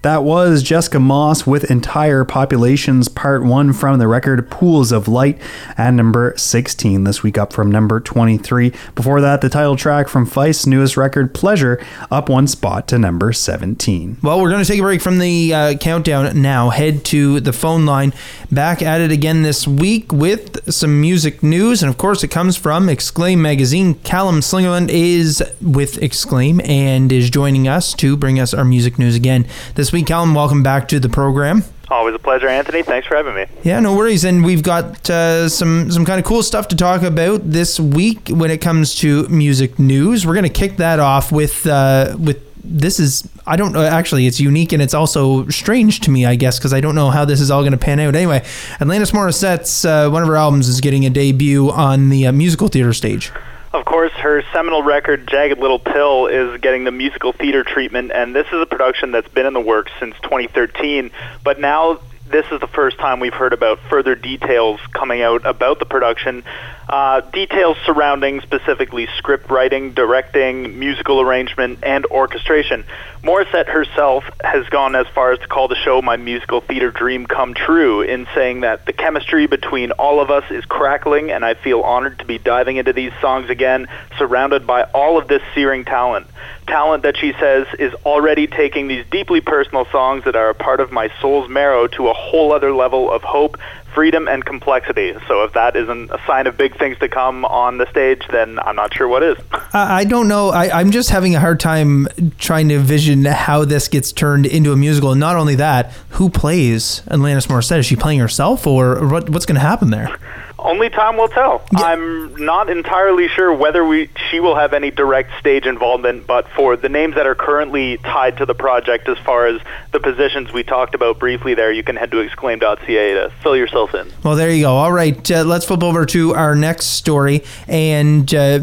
That 0.02 0.24
was 0.24 0.64
Jessica 0.64 0.98
Moss 0.98 1.46
with 1.46 1.70
Entire 1.70 2.24
Populations 2.24 3.06
Part 3.06 3.44
1 3.44 3.72
from 3.72 4.00
the 4.00 4.08
record 4.08 4.50
Pools 4.50 4.90
of 4.90 5.06
Light 5.06 5.40
at 5.78 5.94
number 5.94 6.34
16 6.36 7.04
this 7.04 7.22
week, 7.22 7.38
up 7.38 7.52
from 7.52 7.70
number 7.70 8.00
23. 8.00 8.72
Before 8.96 9.20
that, 9.20 9.42
the 9.42 9.48
title 9.48 9.76
track 9.76 10.08
from 10.08 10.26
Feist's 10.26 10.66
newest 10.66 10.96
record, 10.96 11.32
Pleasure, 11.32 11.80
up 12.10 12.28
one 12.28 12.48
spot 12.48 12.88
to 12.88 12.98
number 12.98 13.32
17. 13.32 14.16
Well, 14.24 14.40
we're 14.40 14.50
going 14.50 14.64
to 14.64 14.68
take 14.68 14.80
a 14.80 14.82
break 14.82 15.00
from 15.00 15.20
the 15.20 15.54
uh, 15.54 15.76
countdown 15.76 16.42
now. 16.42 16.70
Head 16.70 17.04
to 17.04 17.38
the 17.38 17.52
phone 17.52 17.86
line. 17.86 18.12
Back 18.50 18.82
at 18.82 19.00
it 19.00 19.12
again 19.12 19.42
this 19.42 19.68
week 19.68 20.12
with 20.12 20.68
some 20.68 21.00
music 21.00 21.44
news. 21.44 21.80
And 21.80 21.88
of 21.88 21.96
course, 21.96 22.24
it 22.24 22.28
comes 22.28 22.56
from 22.56 22.88
Exclaim 22.88 23.40
Magazine. 23.40 23.94
Calum 23.94 24.40
Slingerland 24.40 24.88
is 24.88 25.44
with 25.60 26.02
Exclaim 26.02 26.60
and 26.62 27.12
is 27.12 27.30
joining 27.30 27.68
us 27.68 27.94
to 27.94 28.16
bring 28.16 28.40
us 28.40 28.52
our 28.52 28.64
music 28.64 28.98
news 28.98 29.14
again. 29.14 29.46
This 29.76 29.92
week, 29.92 30.01
Calum, 30.04 30.34
welcome 30.34 30.62
back 30.62 30.88
to 30.88 31.00
the 31.00 31.08
program. 31.08 31.64
Always 31.90 32.14
a 32.14 32.18
pleasure, 32.18 32.48
Anthony. 32.48 32.82
Thanks 32.82 33.06
for 33.06 33.16
having 33.16 33.34
me. 33.34 33.44
Yeah, 33.64 33.78
no 33.80 33.94
worries. 33.94 34.24
And 34.24 34.44
we've 34.44 34.62
got 34.62 35.10
uh, 35.10 35.48
some 35.48 35.90
some 35.90 36.06
kind 36.06 36.18
of 36.18 36.24
cool 36.24 36.42
stuff 36.42 36.68
to 36.68 36.76
talk 36.76 37.02
about 37.02 37.50
this 37.50 37.78
week 37.78 38.28
when 38.28 38.50
it 38.50 38.62
comes 38.62 38.94
to 38.96 39.28
music 39.28 39.78
news. 39.78 40.26
We're 40.26 40.34
going 40.34 40.44
to 40.44 40.48
kick 40.48 40.78
that 40.78 41.00
off 41.00 41.30
with 41.30 41.66
uh, 41.66 42.16
with 42.18 42.40
this 42.64 42.98
is 42.98 43.28
I 43.46 43.56
don't 43.56 43.72
know 43.72 43.82
actually 43.82 44.26
it's 44.26 44.40
unique 44.40 44.72
and 44.72 44.80
it's 44.80 44.94
also 44.94 45.48
strange 45.48 46.00
to 46.00 46.10
me 46.10 46.24
I 46.24 46.36
guess 46.36 46.58
because 46.58 46.72
I 46.72 46.80
don't 46.80 46.94
know 46.94 47.10
how 47.10 47.24
this 47.24 47.40
is 47.40 47.50
all 47.50 47.60
going 47.60 47.72
to 47.72 47.78
pan 47.78 48.00
out. 48.00 48.14
Anyway, 48.14 48.40
Alanis 48.78 49.12
Morissette's 49.12 49.84
uh, 49.84 50.08
one 50.08 50.22
of 50.22 50.28
her 50.28 50.36
albums 50.36 50.68
is 50.68 50.80
getting 50.80 51.04
a 51.04 51.10
debut 51.10 51.70
on 51.70 52.08
the 52.08 52.26
uh, 52.26 52.32
musical 52.32 52.68
theater 52.68 52.92
stage. 52.92 53.30
Of 53.72 53.86
course, 53.86 54.12
her 54.12 54.42
seminal 54.52 54.82
record, 54.82 55.26
Jagged 55.26 55.58
Little 55.58 55.78
Pill, 55.78 56.26
is 56.26 56.60
getting 56.60 56.84
the 56.84 56.90
musical 56.90 57.32
theater 57.32 57.64
treatment, 57.64 58.12
and 58.12 58.36
this 58.36 58.46
is 58.48 58.60
a 58.60 58.66
production 58.66 59.12
that's 59.12 59.28
been 59.28 59.46
in 59.46 59.54
the 59.54 59.60
works 59.60 59.90
since 59.98 60.14
2013. 60.22 61.10
But 61.42 61.58
now 61.58 61.98
this 62.32 62.46
is 62.50 62.60
the 62.60 62.66
first 62.66 62.98
time 62.98 63.20
we've 63.20 63.34
heard 63.34 63.52
about 63.52 63.78
further 63.90 64.14
details 64.14 64.80
coming 64.92 65.20
out 65.20 65.44
about 65.44 65.78
the 65.78 65.84
production. 65.84 66.42
Uh, 66.88 67.20
details 67.20 67.76
surrounding 67.84 68.40
specifically 68.40 69.06
script 69.18 69.50
writing, 69.50 69.92
directing, 69.92 70.78
musical 70.78 71.20
arrangement, 71.20 71.80
and 71.82 72.06
orchestration. 72.06 72.84
Morissette 73.22 73.68
herself 73.68 74.24
has 74.42 74.66
gone 74.68 74.96
as 74.96 75.06
far 75.08 75.32
as 75.32 75.38
to 75.40 75.46
call 75.46 75.68
the 75.68 75.76
show 75.76 76.00
my 76.00 76.16
musical 76.16 76.60
theater 76.60 76.90
dream 76.90 77.26
come 77.26 77.54
true 77.54 78.00
in 78.00 78.26
saying 78.34 78.60
that 78.60 78.86
the 78.86 78.92
chemistry 78.92 79.46
between 79.46 79.92
all 79.92 80.20
of 80.20 80.30
us 80.30 80.50
is 80.50 80.64
crackling, 80.64 81.30
and 81.30 81.44
I 81.44 81.54
feel 81.54 81.82
honored 81.82 82.18
to 82.20 82.24
be 82.24 82.38
diving 82.38 82.78
into 82.78 82.92
these 82.92 83.12
songs 83.20 83.50
again, 83.50 83.88
surrounded 84.18 84.66
by 84.66 84.84
all 84.84 85.18
of 85.18 85.28
this 85.28 85.42
searing 85.54 85.84
talent. 85.84 86.26
Talent 86.66 87.02
that 87.02 87.16
she 87.16 87.32
says 87.34 87.66
is 87.78 87.92
already 88.06 88.46
taking 88.46 88.88
these 88.88 89.04
deeply 89.10 89.40
personal 89.40 89.84
songs 89.86 90.24
that 90.24 90.36
are 90.36 90.50
a 90.50 90.54
part 90.54 90.80
of 90.80 90.92
my 90.92 91.10
soul's 91.20 91.48
marrow 91.48 91.86
to 91.88 92.08
a 92.08 92.12
whole 92.12 92.52
other 92.52 92.72
level 92.72 93.10
of 93.10 93.22
hope, 93.22 93.58
freedom, 93.94 94.28
and 94.28 94.44
complexity. 94.44 95.14
So 95.26 95.44
if 95.44 95.52
that 95.52 95.76
isn't 95.76 96.10
a 96.10 96.20
sign 96.26 96.46
of 96.46 96.56
big 96.56 96.78
things 96.78 96.98
to 97.00 97.08
come 97.08 97.44
on 97.44 97.78
the 97.78 97.90
stage, 97.90 98.22
then 98.30 98.58
I'm 98.58 98.76
not 98.76 98.94
sure 98.94 99.08
what 99.08 99.22
is. 99.22 99.36
I, 99.72 100.04
don't 100.04 100.28
know. 100.28 100.50
I, 100.50 100.80
I'm 100.80 100.90
just 100.90 101.10
having 101.10 101.34
a 101.34 101.40
hard 101.40 101.60
time 101.60 102.08
trying 102.38 102.68
to 102.68 102.76
envision 102.76 103.24
how 103.24 103.64
this 103.64 103.88
gets 103.88 104.12
turned 104.12 104.46
into 104.46 104.72
a 104.72 104.76
musical. 104.76 105.10
And 105.10 105.20
not 105.20 105.36
only 105.36 105.56
that, 105.56 105.92
who 106.10 106.30
plays 106.30 107.02
Alanis 107.06 107.48
Morissette? 107.48 107.78
Is 107.78 107.86
she 107.86 107.96
playing 107.96 108.20
herself, 108.20 108.66
or 108.66 109.06
what, 109.08 109.28
what's 109.30 109.46
going 109.46 109.56
to 109.56 109.60
happen 109.60 109.90
there? 109.90 110.16
Only 110.62 110.90
time 110.90 111.16
will 111.16 111.28
tell. 111.28 111.62
I'm 111.74 112.44
not 112.44 112.70
entirely 112.70 113.28
sure 113.28 113.52
whether 113.52 113.84
we 113.84 114.08
she 114.30 114.40
will 114.40 114.54
have 114.54 114.72
any 114.72 114.90
direct 114.90 115.30
stage 115.38 115.66
involvement, 115.66 116.26
but 116.26 116.48
for 116.50 116.76
the 116.76 116.88
names 116.88 117.16
that 117.16 117.26
are 117.26 117.34
currently 117.34 117.98
tied 117.98 118.36
to 118.38 118.46
the 118.46 118.54
project, 118.54 119.08
as 119.08 119.18
far 119.18 119.46
as 119.46 119.60
the 119.90 120.00
positions 120.00 120.52
we 120.52 120.62
talked 120.62 120.94
about 120.94 121.18
briefly 121.18 121.54
there, 121.54 121.72
you 121.72 121.82
can 121.82 121.96
head 121.96 122.10
to 122.12 122.18
exclaim.ca 122.18 123.14
to 123.14 123.32
fill 123.42 123.56
yourself 123.56 123.94
in. 123.94 124.10
Well, 124.22 124.36
there 124.36 124.50
you 124.50 124.62
go. 124.62 124.72
All 124.72 124.92
right, 124.92 125.30
uh, 125.30 125.44
let's 125.44 125.66
flip 125.66 125.82
over 125.82 126.06
to 126.06 126.34
our 126.34 126.54
next 126.54 126.86
story 126.86 127.44
and. 127.66 128.32
Uh, 128.32 128.60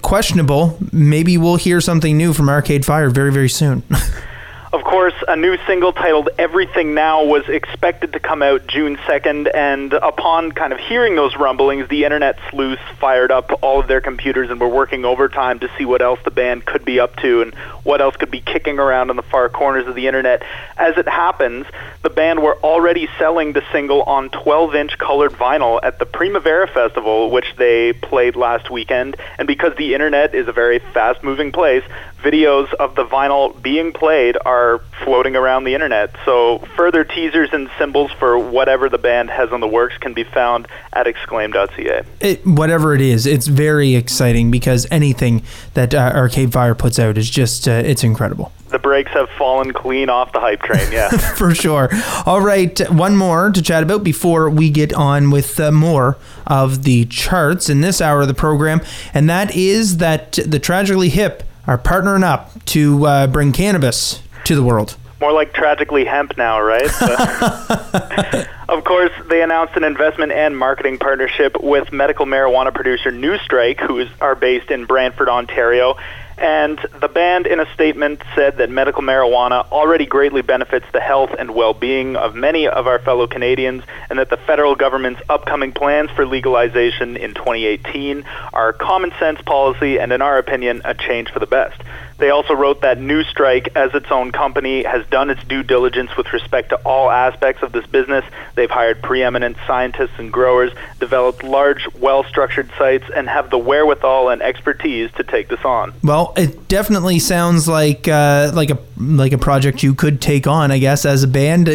questionable. 0.00 0.78
Maybe 0.90 1.36
we'll 1.36 1.56
hear 1.56 1.78
something 1.82 2.16
new 2.16 2.32
from 2.32 2.48
Arcade 2.48 2.86
Fire 2.86 3.10
very, 3.10 3.30
very 3.30 3.50
soon. 3.50 3.82
Of 4.72 4.84
course, 4.84 5.12
a 5.28 5.36
new 5.36 5.58
single 5.66 5.92
titled 5.92 6.30
Everything 6.38 6.94
Now 6.94 7.24
was 7.24 7.46
expected 7.46 8.14
to 8.14 8.20
come 8.20 8.42
out 8.42 8.66
June 8.66 8.96
2nd, 8.96 9.50
and 9.54 9.92
upon 9.92 10.52
kind 10.52 10.72
of 10.72 10.78
hearing 10.78 11.14
those 11.14 11.36
rumblings, 11.36 11.90
the 11.90 12.04
internet 12.04 12.38
sleuths 12.48 12.80
fired 12.98 13.30
up 13.30 13.50
all 13.62 13.80
of 13.80 13.86
their 13.86 14.00
computers 14.00 14.48
and 14.48 14.58
were 14.58 14.70
working 14.70 15.04
overtime 15.04 15.58
to 15.58 15.70
see 15.76 15.84
what 15.84 16.00
else 16.00 16.20
the 16.24 16.30
band 16.30 16.64
could 16.64 16.86
be 16.86 17.00
up 17.00 17.16
to 17.16 17.42
and 17.42 17.54
what 17.84 18.00
else 18.00 18.16
could 18.16 18.30
be 18.30 18.40
kicking 18.40 18.78
around 18.78 19.10
in 19.10 19.16
the 19.16 19.22
far 19.22 19.50
corners 19.50 19.86
of 19.86 19.94
the 19.94 20.06
internet. 20.06 20.42
As 20.78 20.96
it 20.96 21.06
happens, 21.06 21.66
the 22.00 22.08
band 22.08 22.42
were 22.42 22.56
already 22.62 23.10
selling 23.18 23.52
the 23.52 23.62
single 23.72 24.02
on 24.04 24.30
12 24.30 24.74
inch 24.74 24.96
colored 24.96 25.32
vinyl 25.32 25.80
at 25.82 25.98
the 25.98 26.06
Primavera 26.06 26.66
Festival, 26.66 27.30
which 27.30 27.56
they 27.58 27.92
played 27.92 28.36
last 28.36 28.70
weekend, 28.70 29.16
and 29.36 29.46
because 29.46 29.76
the 29.76 29.92
internet 29.92 30.34
is 30.34 30.48
a 30.48 30.52
very 30.52 30.78
fast 30.78 31.22
moving 31.22 31.52
place, 31.52 31.84
videos 32.22 32.72
of 32.74 32.94
the 32.94 33.04
vinyl 33.04 33.60
being 33.60 33.92
played 33.92 34.36
are 34.44 34.78
floating 35.04 35.36
around 35.36 35.64
the 35.64 35.74
internet. 35.74 36.14
So 36.24 36.58
further 36.76 37.04
teasers 37.04 37.50
and 37.52 37.70
symbols 37.78 38.12
for 38.12 38.38
whatever 38.38 38.88
the 38.88 38.98
band 38.98 39.30
has 39.30 39.52
on 39.52 39.60
the 39.60 39.68
works 39.68 39.98
can 39.98 40.14
be 40.14 40.24
found 40.24 40.68
at 40.92 41.06
exclaim.ca. 41.06 42.02
It, 42.20 42.46
whatever 42.46 42.94
it 42.94 43.00
is, 43.00 43.26
it's 43.26 43.46
very 43.46 43.94
exciting 43.94 44.50
because 44.50 44.86
anything 44.90 45.42
that 45.74 45.94
uh, 45.94 46.12
Arcade 46.14 46.52
Fire 46.52 46.74
puts 46.74 46.98
out 46.98 47.18
is 47.18 47.28
just 47.28 47.66
uh, 47.66 47.72
it's 47.72 48.04
incredible. 48.04 48.52
The 48.68 48.78
brakes 48.78 49.10
have 49.10 49.28
fallen 49.36 49.74
clean 49.74 50.08
off 50.08 50.32
the 50.32 50.40
hype 50.40 50.62
train, 50.62 50.90
yeah. 50.90 51.10
For 51.36 51.54
sure. 51.54 51.90
All 52.24 52.40
right, 52.40 52.78
one 52.90 53.18
more 53.18 53.50
to 53.50 53.60
chat 53.60 53.82
about 53.82 54.02
before 54.02 54.48
we 54.48 54.70
get 54.70 54.94
on 54.94 55.30
with 55.30 55.60
uh, 55.60 55.70
more 55.70 56.16
of 56.46 56.84
the 56.84 57.04
charts 57.04 57.68
in 57.68 57.82
this 57.82 58.00
hour 58.00 58.22
of 58.22 58.28
the 58.28 58.34
program, 58.34 58.80
and 59.12 59.28
that 59.28 59.54
is 59.54 59.98
that 59.98 60.38
the 60.46 60.58
Tragically 60.58 61.10
Hip 61.10 61.42
are 61.66 61.78
partnering 61.78 62.24
up 62.24 62.64
to 62.66 63.06
uh, 63.06 63.26
bring 63.26 63.52
cannabis 63.52 64.22
to 64.44 64.54
the 64.54 64.62
world. 64.62 64.96
More 65.20 65.32
like 65.32 65.52
tragically 65.52 66.04
hemp 66.04 66.36
now, 66.36 66.60
right? 66.60 66.82
of 68.68 68.82
course, 68.82 69.12
they 69.28 69.40
announced 69.40 69.76
an 69.76 69.84
investment 69.84 70.32
and 70.32 70.56
marketing 70.58 70.98
partnership 70.98 71.62
with 71.62 71.92
medical 71.92 72.26
marijuana 72.26 72.74
producer 72.74 73.12
Newstrike, 73.12 73.78
who 73.78 74.00
is, 74.00 74.08
are 74.20 74.34
based 74.34 74.72
in 74.72 74.84
Brantford, 74.84 75.28
Ontario. 75.28 75.96
And 76.42 76.76
the 77.00 77.06
band, 77.06 77.46
in 77.46 77.60
a 77.60 77.72
statement, 77.72 78.20
said 78.34 78.56
that 78.56 78.68
medical 78.68 79.00
marijuana 79.00 79.64
already 79.70 80.06
greatly 80.06 80.42
benefits 80.42 80.86
the 80.92 80.98
health 80.98 81.30
and 81.38 81.54
well 81.54 81.72
being 81.72 82.16
of 82.16 82.34
many 82.34 82.66
of 82.66 82.88
our 82.88 82.98
fellow 82.98 83.28
Canadians, 83.28 83.84
and 84.10 84.18
that 84.18 84.28
the 84.28 84.36
federal 84.36 84.74
government's 84.74 85.22
upcoming 85.28 85.70
plans 85.70 86.10
for 86.10 86.26
legalization 86.26 87.16
in 87.16 87.34
2018 87.34 88.24
are 88.52 88.72
common 88.72 89.12
sense 89.20 89.40
policy 89.42 90.00
and, 90.00 90.12
in 90.12 90.20
our 90.20 90.36
opinion, 90.36 90.82
a 90.84 90.94
change 90.94 91.30
for 91.30 91.38
the 91.38 91.46
best. 91.46 91.80
They 92.22 92.30
also 92.30 92.54
wrote 92.54 92.82
that 92.82 92.98
Newstrike, 92.98 93.74
as 93.74 93.92
its 93.94 94.08
own 94.12 94.30
company, 94.30 94.84
has 94.84 95.04
done 95.08 95.28
its 95.28 95.42
due 95.42 95.64
diligence 95.64 96.16
with 96.16 96.32
respect 96.32 96.68
to 96.68 96.76
all 96.84 97.10
aspects 97.10 97.64
of 97.64 97.72
this 97.72 97.84
business. 97.88 98.24
They've 98.54 98.70
hired 98.70 99.02
preeminent 99.02 99.56
scientists 99.66 100.12
and 100.18 100.32
growers, 100.32 100.70
developed 101.00 101.42
large, 101.42 101.84
well 101.98 102.22
structured 102.22 102.70
sites, 102.78 103.06
and 103.12 103.28
have 103.28 103.50
the 103.50 103.58
wherewithal 103.58 104.28
and 104.28 104.40
expertise 104.40 105.10
to 105.16 105.24
take 105.24 105.48
this 105.48 105.64
on. 105.64 105.94
Well, 106.04 106.32
it 106.36 106.68
definitely 106.68 107.18
sounds 107.18 107.66
like 107.66 108.06
uh, 108.06 108.52
like 108.54 108.70
a 108.70 108.78
like 108.98 109.32
a 109.32 109.38
project 109.38 109.82
you 109.82 109.92
could 109.92 110.20
take 110.20 110.46
on, 110.46 110.70
I 110.70 110.78
guess, 110.78 111.04
as 111.04 111.24
a 111.24 111.28
band. 111.28 111.66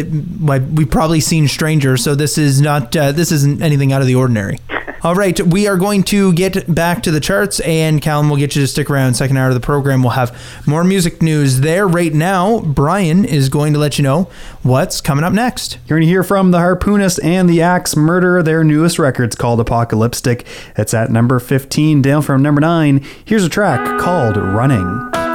We've 0.74 0.90
probably 0.90 1.20
seen 1.20 1.46
Strangers, 1.46 2.02
so 2.02 2.14
this 2.14 2.38
is 2.38 2.62
not 2.62 2.96
uh, 2.96 3.12
this 3.12 3.32
isn't 3.32 3.60
anything 3.60 3.92
out 3.92 4.00
of 4.00 4.06
the 4.06 4.14
ordinary. 4.14 4.60
All 5.02 5.14
right, 5.14 5.38
we 5.40 5.68
are 5.68 5.76
going 5.76 6.02
to 6.04 6.32
get 6.32 6.74
back 6.74 7.04
to 7.04 7.12
the 7.12 7.20
charts, 7.20 7.60
and 7.60 8.02
Calum 8.02 8.28
will 8.28 8.36
get 8.36 8.56
you 8.56 8.62
to 8.62 8.66
stick 8.66 8.90
around. 8.90 9.14
Second 9.14 9.36
hour 9.36 9.48
of 9.48 9.54
the 9.54 9.60
program, 9.60 10.02
we'll 10.02 10.10
have 10.10 10.36
more 10.66 10.84
music 10.84 11.22
news 11.22 11.60
there. 11.60 11.86
Right 11.86 12.12
now, 12.12 12.60
Brian 12.60 13.24
is 13.24 13.48
going 13.48 13.72
to 13.72 13.78
let 13.78 13.98
you 13.98 14.02
know 14.02 14.30
what's 14.62 15.00
coming 15.00 15.24
up 15.24 15.32
next. 15.32 15.78
You're 15.86 15.98
going 15.98 16.06
to 16.06 16.12
hear 16.12 16.24
from 16.24 16.50
the 16.50 16.58
Harpoonist 16.58 17.22
and 17.24 17.48
the 17.48 17.62
Axe 17.62 17.96
Murder. 17.96 18.42
Their 18.42 18.64
newest 18.64 18.98
record's 18.98 19.36
called 19.36 19.60
Apocalyptic. 19.60 20.46
It's 20.76 20.94
at 20.94 21.10
number 21.10 21.38
15, 21.38 22.02
down 22.02 22.22
from 22.22 22.42
number 22.42 22.60
9. 22.60 23.04
Here's 23.24 23.44
a 23.44 23.48
track 23.48 24.00
called 24.00 24.36
Running. 24.36 25.27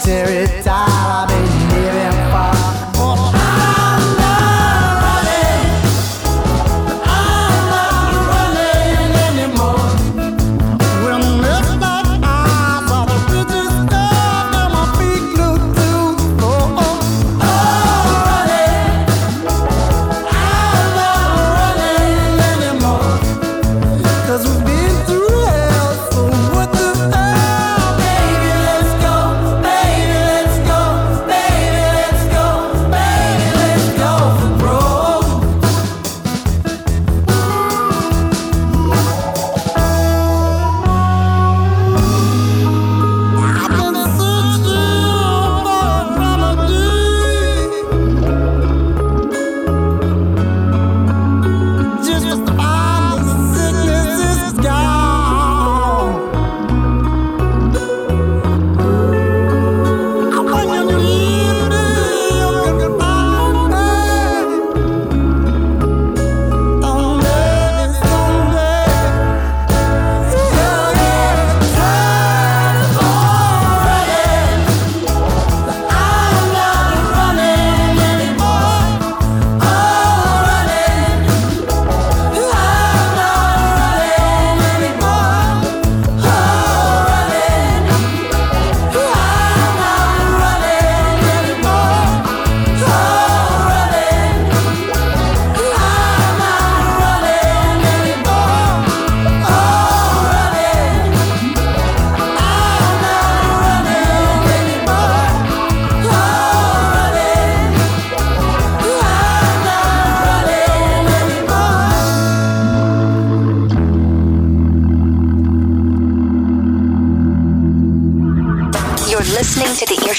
tear 0.00 0.44
it 0.44 0.59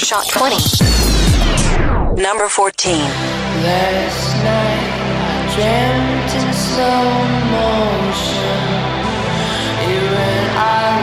Earshot 0.02 0.26
20. 0.30 0.56
Number 2.20 2.48
14. 2.48 2.98
Last 2.98 4.34
night 4.42 4.90
I 5.22 5.46
dreamt 5.54 6.32
in 6.42 6.50
slow 6.52 7.06
motion. 7.54 8.62
You 9.86 10.02
and 10.26 10.48
I 10.58 10.98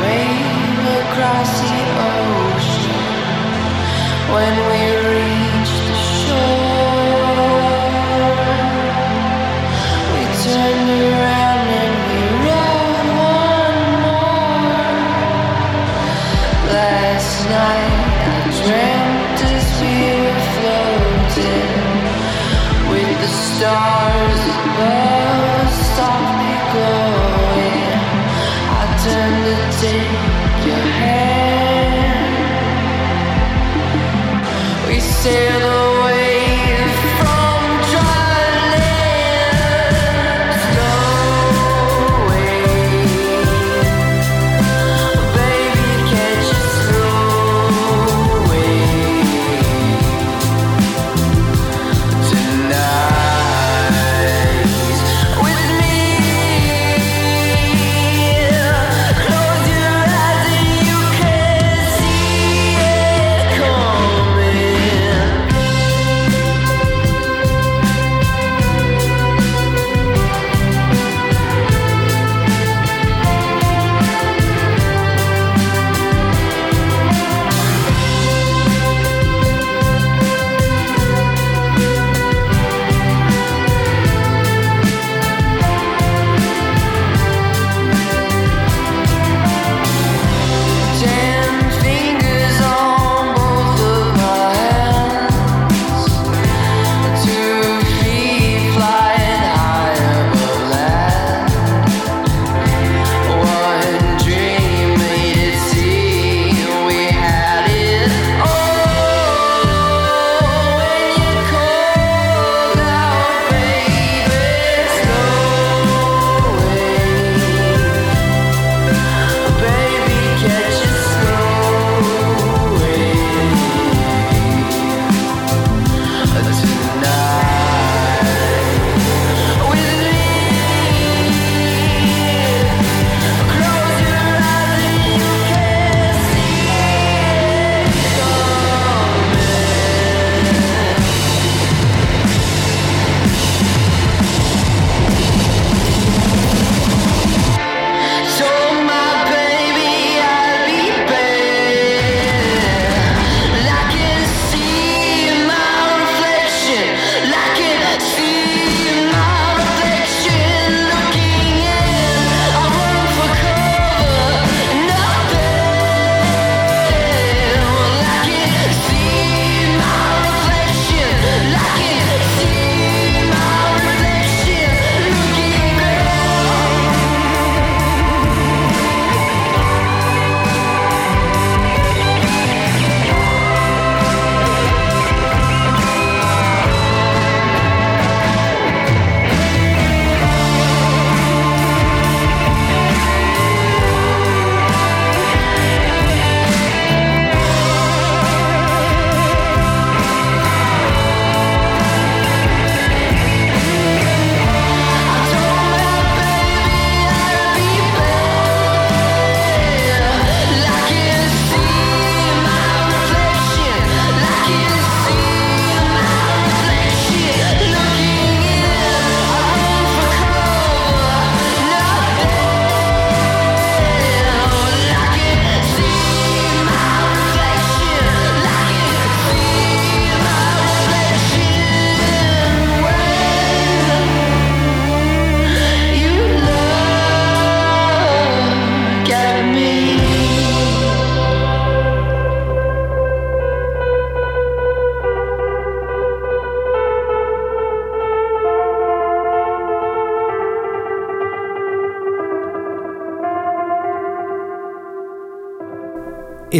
rode 0.00 0.96
across 1.04 1.52
the 1.60 1.84
ocean. 2.08 3.04
When 4.32 4.54
we 4.72 4.81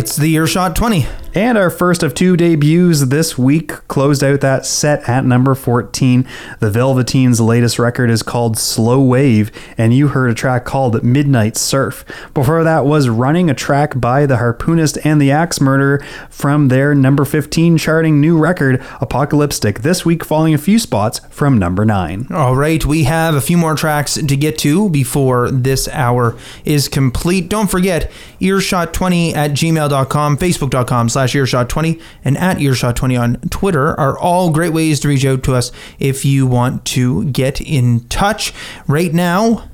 It's 0.02 0.16
the 0.16 0.34
Earshot 0.34 0.74
20. 0.74 1.06
And 1.32 1.56
our 1.56 1.70
first 1.70 2.02
of 2.02 2.12
two 2.12 2.36
debuts 2.36 3.06
this 3.06 3.38
week 3.38 3.81
closed 3.92 4.24
out 4.24 4.40
that 4.40 4.64
set 4.64 5.06
at 5.06 5.22
number 5.22 5.54
14. 5.54 6.26
The 6.60 6.70
Velveteins 6.70 7.46
latest 7.46 7.78
record 7.78 8.08
is 8.08 8.22
called 8.22 8.56
Slow 8.56 9.02
Wave, 9.02 9.52
and 9.76 9.92
you 9.92 10.08
heard 10.08 10.30
a 10.30 10.34
track 10.34 10.64
called 10.64 11.04
Midnight 11.04 11.58
Surf. 11.58 12.02
Before 12.32 12.64
that 12.64 12.86
was 12.86 13.10
Running, 13.10 13.50
a 13.50 13.54
track 13.54 14.00
by 14.00 14.24
The 14.24 14.36
Harpoonist 14.36 15.04
and 15.04 15.20
The 15.20 15.30
Axe 15.30 15.60
Murderer 15.60 16.02
from 16.30 16.68
their 16.68 16.94
number 16.94 17.26
15 17.26 17.76
charting 17.76 18.18
new 18.18 18.38
record, 18.38 18.82
Apocalyptic, 19.02 19.80
this 19.80 20.06
week 20.06 20.24
falling 20.24 20.54
a 20.54 20.58
few 20.58 20.78
spots 20.78 21.18
from 21.28 21.58
number 21.58 21.84
9. 21.84 22.28
All 22.30 22.56
right, 22.56 22.82
we 22.86 23.04
have 23.04 23.34
a 23.34 23.42
few 23.42 23.58
more 23.58 23.74
tracks 23.74 24.14
to 24.14 24.36
get 24.38 24.56
to 24.60 24.88
before 24.88 25.50
this 25.50 25.86
hour 25.88 26.34
is 26.64 26.88
complete. 26.88 27.50
Don't 27.50 27.70
forget, 27.70 28.10
earshot20 28.40 29.34
at 29.34 29.50
gmail.com, 29.50 30.38
facebook.com 30.38 31.10
slash 31.10 31.34
earshot20, 31.34 32.00
and 32.24 32.38
at 32.38 32.56
earshot20 32.56 33.20
on 33.20 33.36
Twitter 33.50 33.81
are 33.88 34.18
all 34.18 34.50
great 34.50 34.72
ways 34.72 35.00
to 35.00 35.08
reach 35.08 35.24
out 35.24 35.42
to 35.44 35.54
us 35.54 35.72
if 35.98 36.24
you 36.24 36.46
want 36.46 36.84
to 36.86 37.24
get 37.26 37.60
in 37.60 38.06
touch. 38.08 38.52
Right 38.86 39.12
now, 39.12 39.68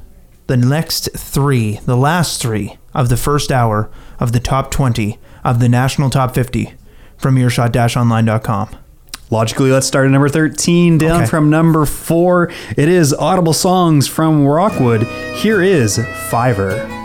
the 0.46 0.56
next 0.56 1.10
three, 1.16 1.76
the 1.84 1.96
last 1.96 2.40
three 2.40 2.78
of 2.94 3.08
the 3.08 3.16
first 3.16 3.52
hour 3.52 3.90
of 4.18 4.32
the 4.32 4.40
top 4.40 4.70
20 4.70 5.18
of 5.44 5.60
the 5.60 5.68
national 5.68 6.10
top 6.10 6.34
50 6.34 6.74
from 7.16 7.38
earshot 7.38 7.76
online.com. 7.96 8.76
Logically, 9.30 9.70
let's 9.70 9.86
start 9.86 10.06
at 10.06 10.10
number 10.10 10.28
13, 10.28 10.96
down 10.96 11.22
okay. 11.22 11.26
from 11.26 11.50
number 11.50 11.84
four. 11.84 12.50
It 12.76 12.88
is 12.88 13.12
Audible 13.12 13.52
Songs 13.52 14.08
from 14.08 14.46
Rockwood. 14.46 15.02
Here 15.36 15.60
is 15.60 15.98
Fiver. 16.30 16.97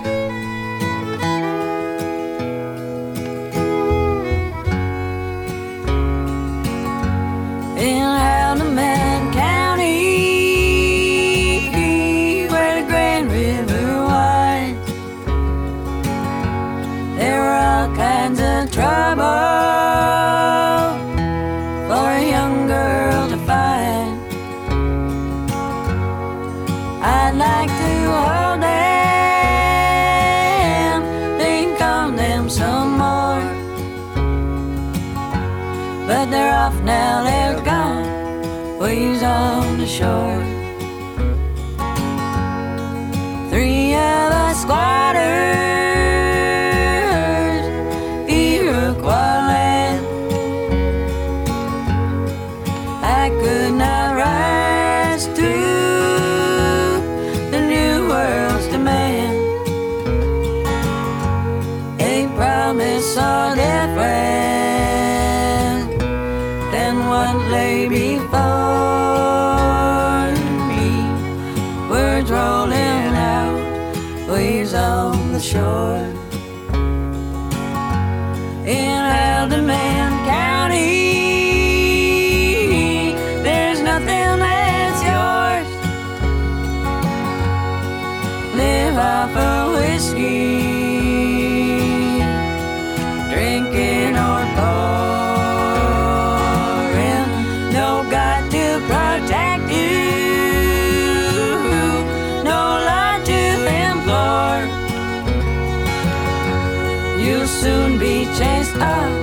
stop. 108.73 109.22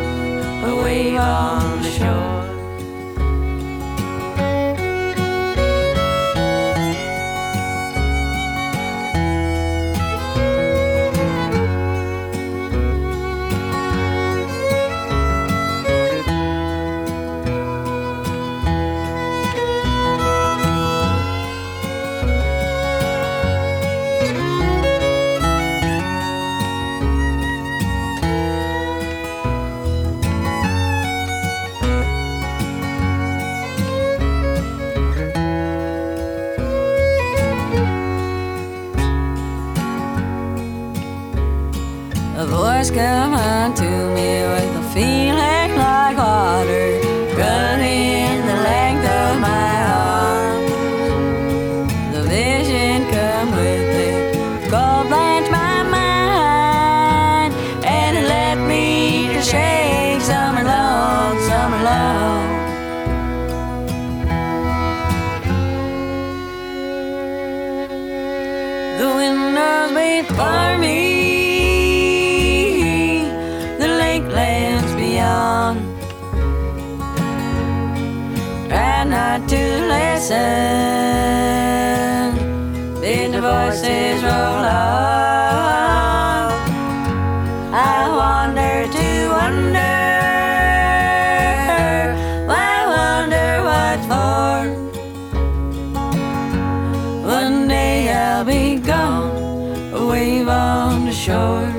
shore. 101.31 101.71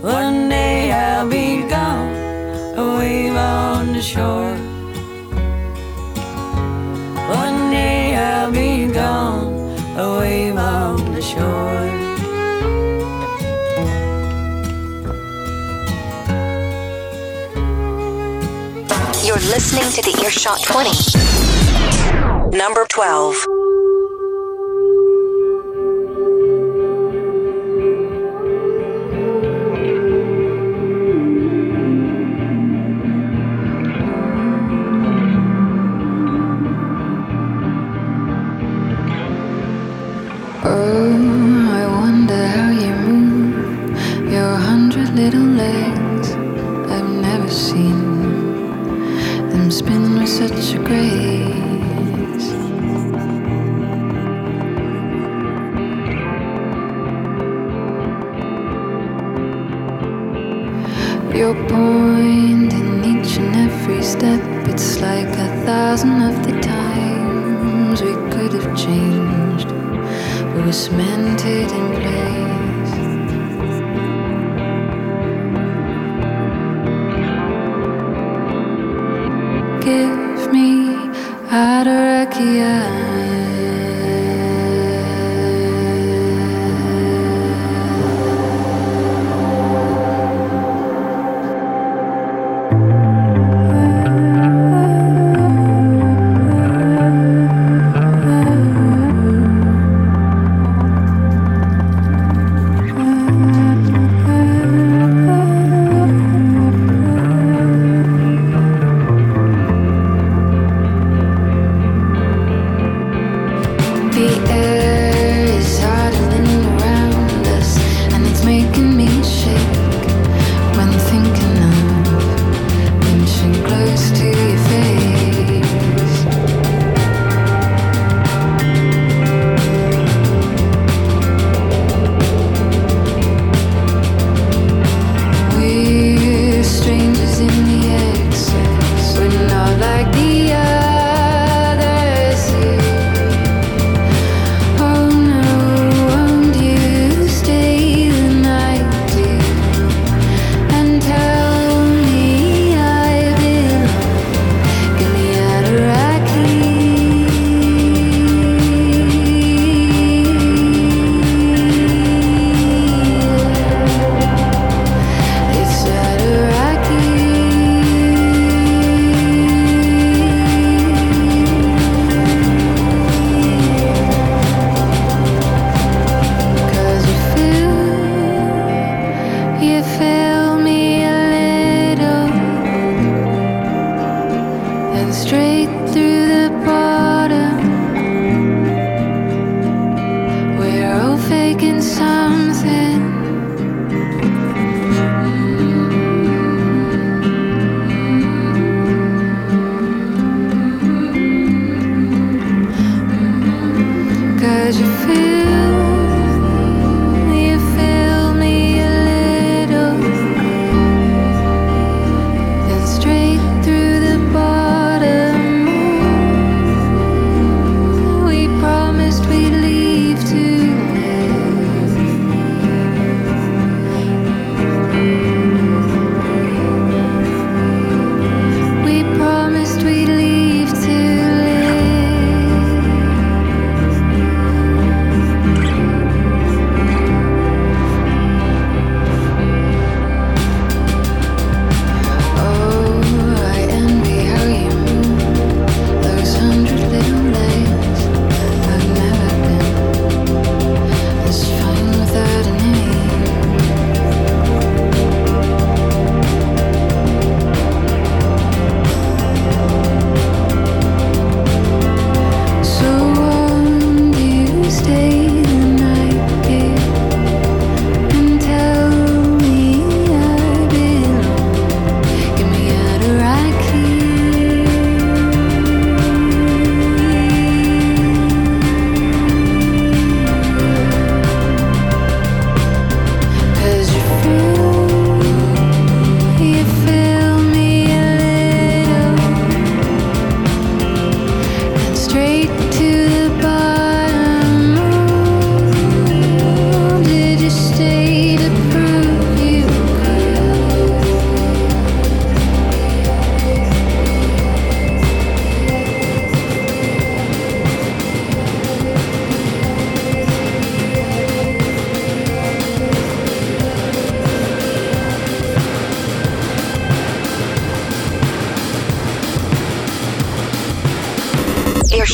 One 0.00 0.48
day 0.48 0.92
I'll 0.92 1.28
be 1.28 1.66
gone, 1.68 2.14
a 2.78 2.84
wave 2.98 3.34
on 3.34 3.92
the 3.96 4.02
shore. 4.12 4.54
One 7.42 7.58
day 7.72 8.14
I'll 8.14 8.52
be 8.52 8.86
gone, 8.92 9.46
a 9.98 10.06
wave 10.20 10.56
on 10.56 10.96
the 11.16 11.22
shore. 11.32 11.84
You're 19.26 19.44
listening 19.54 19.88
to 19.96 20.00
the 20.06 20.14
Earshot 20.22 20.62
20, 20.62 22.56
number 22.56 22.86
12. 22.88 23.53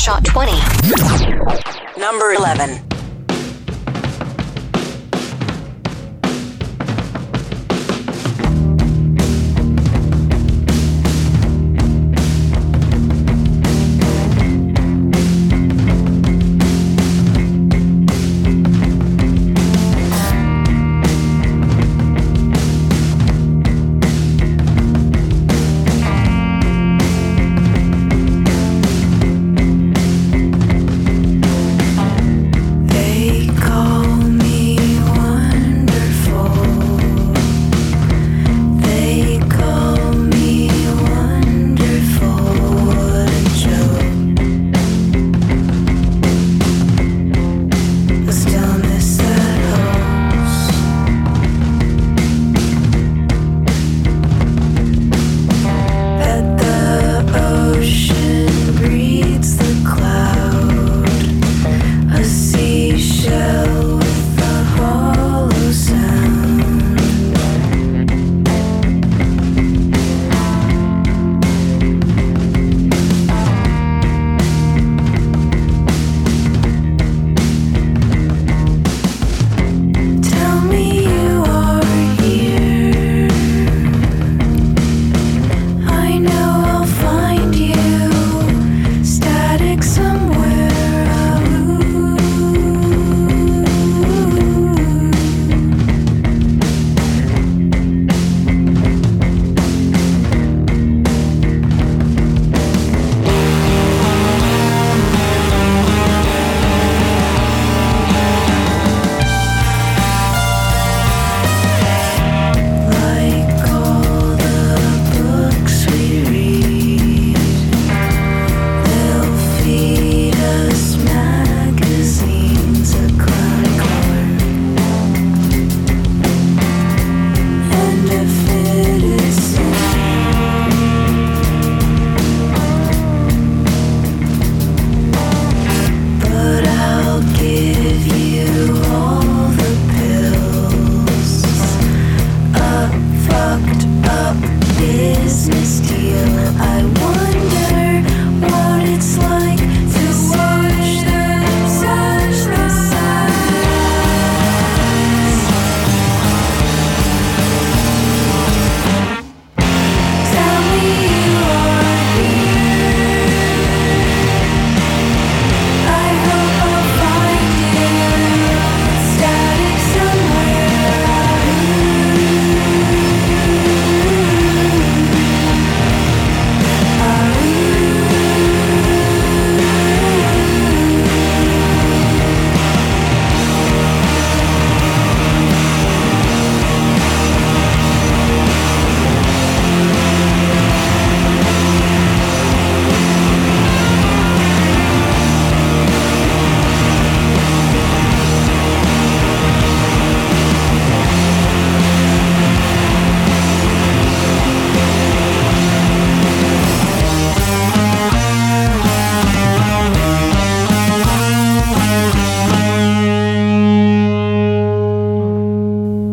Earshot 0.00 0.24
20. 0.24 2.00
Number 2.00 2.32
11. 2.32 2.89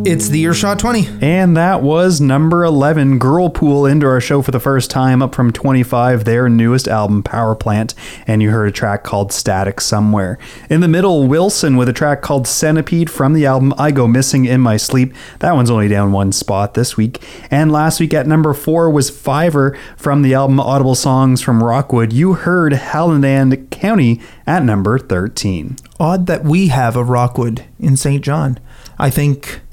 It's 0.07 0.29
the 0.29 0.39
Earshot 0.39 0.79
20. 0.79 1.19
And 1.21 1.57
that 1.57 1.81
was 1.81 2.21
number 2.21 2.63
11, 2.63 3.19
Girlpool, 3.19 3.91
into 3.91 4.05
our 4.05 4.21
show 4.21 4.41
for 4.41 4.51
the 4.51 4.59
first 4.59 4.89
time, 4.89 5.21
up 5.21 5.35
from 5.35 5.51
25, 5.51 6.23
their 6.23 6.47
newest 6.47 6.87
album, 6.87 7.21
Power 7.23 7.55
Plant. 7.55 7.93
And 8.25 8.41
you 8.41 8.51
heard 8.51 8.69
a 8.69 8.71
track 8.71 9.03
called 9.03 9.33
Static 9.33 9.81
Somewhere. 9.81 10.39
In 10.69 10.79
the 10.79 10.87
middle, 10.87 11.27
Wilson 11.27 11.75
with 11.75 11.89
a 11.89 11.93
track 11.93 12.21
called 12.21 12.47
Centipede 12.47 13.09
from 13.09 13.33
the 13.33 13.45
album 13.45 13.73
I 13.77 13.91
Go 13.91 14.07
Missing 14.07 14.45
in 14.45 14.61
My 14.61 14.77
Sleep. 14.77 15.13
That 15.39 15.55
one's 15.55 15.69
only 15.69 15.89
down 15.89 16.13
one 16.13 16.31
spot 16.31 16.73
this 16.73 16.95
week. 16.95 17.21
And 17.51 17.69
last 17.69 17.99
week 17.99 18.13
at 18.13 18.27
number 18.27 18.53
four 18.53 18.89
was 18.89 19.09
Fiver 19.09 19.77
from 19.97 20.21
the 20.21 20.33
album 20.33 20.61
Audible 20.61 20.95
Songs 20.95 21.41
from 21.41 21.61
Rockwood. 21.61 22.13
You 22.13 22.35
heard 22.35 22.71
Howland 22.71 23.71
County 23.71 24.21
at 24.45 24.63
number 24.63 24.99
13. 24.99 25.75
Odd 25.99 26.27
that 26.27 26.45
we 26.45 26.69
have 26.69 26.95
a 26.95 27.03
Rockwood 27.03 27.65
in 27.77 27.97
St. 27.97 28.23
John. 28.23 28.57
I 28.97 29.09
think 29.09 29.63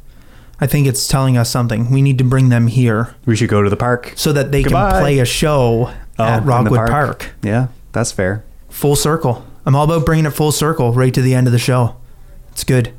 I 0.61 0.67
think 0.67 0.87
it's 0.87 1.09
telling 1.09 1.37
us 1.37 1.51
something. 1.51 1.91
We 1.91 2.01
need 2.01 2.19
to 2.19 2.25
bring 2.25 2.49
them 2.49 2.69
here 2.69 3.15
We 3.27 3.35
should 3.37 3.49
go 3.49 3.63
to 3.63 3.69
the 3.71 3.77
park. 3.77 4.13
so 4.17 4.33
that 4.33 4.53
they 4.53 4.63
Goodbye. 4.63 4.91
can 4.93 5.01
play 5.01 5.19
a 5.19 5.25
show 5.25 5.93
Oh, 6.19 6.25
in 6.25 6.31
at 6.33 6.41
the 6.41 6.47
Rockwood 6.47 6.89
Park. 6.89 7.33
Yeah, 7.43 7.69
that's 7.93 8.13
fair. 8.13 8.45
Full 8.69 8.95
circle. 8.97 9.45
I'm 9.67 9.75
all 9.75 9.85
about 9.85 10.07
bringing 10.07 10.27
it 10.27 10.31
full 10.31 10.53
circle 10.53 10.93
right 10.93 11.13
to 11.13 11.21
the 11.23 11.35
end 11.35 11.47
of 11.49 11.53
the 11.53 11.59
show. 11.59 11.97
It's 12.53 12.63
good. 12.65 12.93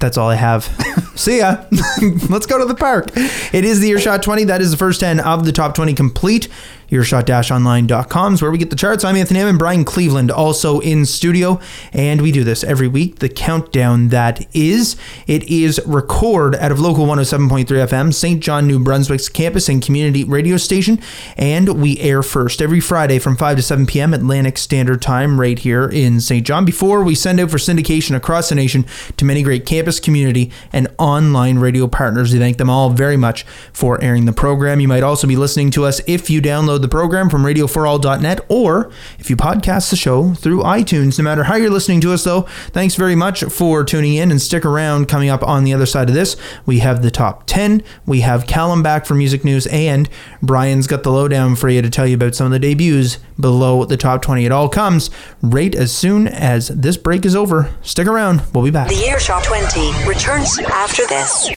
That's 0.00 0.16
all 0.16 0.28
I 0.30 0.34
have. 0.36 0.64
See 1.16 1.38
ya. 1.38 1.64
Let's 2.30 2.46
go 2.46 2.58
to 2.58 2.64
the 2.64 2.74
park. 2.74 3.10
It 3.16 3.64
is 3.64 3.80
the 3.80 3.88
Earshot 3.90 4.22
20. 4.22 4.44
That 4.44 4.60
is 4.60 4.70
the 4.70 4.76
first 4.76 5.00
10 5.00 5.20
of 5.20 5.44
the 5.44 5.52
top 5.52 5.74
20 5.74 5.94
complete. 5.94 6.48
Earshot-online.com 6.92 8.34
is 8.34 8.42
where 8.42 8.50
we 8.50 8.58
get 8.58 8.68
the 8.68 8.76
charts. 8.76 9.02
I'm 9.02 9.16
Anthony 9.16 9.40
Enman, 9.40 9.58
Brian 9.58 9.82
Cleveland 9.82 10.30
also 10.30 10.78
in 10.80 11.06
studio, 11.06 11.58
and 11.94 12.20
we 12.20 12.30
do 12.30 12.44
this 12.44 12.62
every 12.62 12.86
week. 12.86 13.20
The 13.20 13.30
countdown 13.30 14.08
that 14.08 14.46
is, 14.54 14.96
it 15.26 15.42
is 15.44 15.80
record 15.86 16.54
out 16.56 16.70
of 16.70 16.80
local 16.80 17.06
107.3 17.06 17.64
FM, 17.64 18.12
St. 18.12 18.42
John, 18.42 18.66
New 18.66 18.78
Brunswick's 18.78 19.30
campus 19.30 19.70
and 19.70 19.82
community 19.82 20.24
radio 20.24 20.58
station, 20.58 21.00
and 21.38 21.80
we 21.80 21.98
air 21.98 22.22
first 22.22 22.60
every 22.60 22.80
Friday 22.80 23.18
from 23.18 23.38
5 23.38 23.56
to 23.56 23.62
7 23.62 23.86
p.m. 23.86 24.12
Atlantic 24.12 24.58
Standard 24.58 25.00
Time 25.00 25.40
right 25.40 25.58
here 25.58 25.88
in 25.88 26.20
St. 26.20 26.46
John 26.46 26.66
before 26.66 27.02
we 27.02 27.14
send 27.14 27.40
out 27.40 27.50
for 27.50 27.56
syndication 27.56 28.14
across 28.14 28.50
the 28.50 28.54
nation 28.54 28.84
to 29.16 29.24
many 29.24 29.42
great 29.42 29.64
campus, 29.64 29.98
community, 29.98 30.52
and 30.74 30.88
online 30.98 31.58
radio 31.58 31.86
partners. 31.86 32.34
We 32.34 32.38
thank 32.38 32.58
them 32.58 32.68
all 32.68 32.90
very 32.90 33.16
much 33.16 33.44
for 33.72 33.98
airing 34.02 34.26
the 34.26 34.32
program. 34.34 34.78
You 34.78 34.88
might 34.88 35.02
also 35.02 35.26
be 35.26 35.36
listening 35.36 35.70
to 35.70 35.86
us 35.86 36.02
if 36.06 36.28
you 36.28 36.42
download 36.82 36.88
the 36.88 36.88
program 36.88 37.30
from 37.30 37.42
radioforall.net 37.42 38.40
or 38.48 38.90
if 39.18 39.30
you 39.30 39.36
podcast 39.36 39.90
the 39.90 39.96
show 39.96 40.34
through 40.34 40.62
iTunes. 40.62 41.18
No 41.18 41.24
matter 41.24 41.44
how 41.44 41.56
you're 41.56 41.70
listening 41.70 42.00
to 42.02 42.12
us, 42.12 42.24
though, 42.24 42.42
thanks 42.72 42.94
very 42.94 43.14
much 43.14 43.44
for 43.44 43.84
tuning 43.84 44.14
in 44.14 44.30
and 44.30 44.40
stick 44.40 44.64
around. 44.64 45.06
Coming 45.08 45.28
up 45.28 45.42
on 45.42 45.64
the 45.64 45.72
other 45.72 45.86
side 45.86 46.08
of 46.08 46.14
this, 46.14 46.36
we 46.66 46.80
have 46.80 47.02
the 47.02 47.10
top 47.10 47.44
10. 47.46 47.82
We 48.06 48.20
have 48.20 48.46
Calum 48.46 48.82
back 48.82 49.06
for 49.06 49.14
music 49.14 49.44
news, 49.44 49.66
and 49.68 50.08
Brian's 50.42 50.86
got 50.86 51.02
the 51.02 51.12
lowdown 51.12 51.56
for 51.56 51.68
you 51.68 51.82
to 51.82 51.90
tell 51.90 52.06
you 52.06 52.14
about 52.14 52.34
some 52.34 52.46
of 52.46 52.52
the 52.52 52.58
debuts 52.58 53.18
below 53.38 53.84
the 53.84 53.96
top 53.96 54.22
20. 54.22 54.44
It 54.44 54.52
all 54.52 54.68
comes 54.68 55.10
right 55.42 55.74
as 55.74 55.92
soon 55.92 56.28
as 56.28 56.68
this 56.68 56.96
break 56.96 57.24
is 57.24 57.34
over. 57.36 57.72
Stick 57.82 58.06
around. 58.06 58.42
We'll 58.52 58.64
be 58.64 58.70
back. 58.70 58.88
The 58.88 59.04
Earshot 59.06 59.44
20 59.44 60.08
returns 60.08 60.58
after 60.58 61.06
this. 61.06 61.48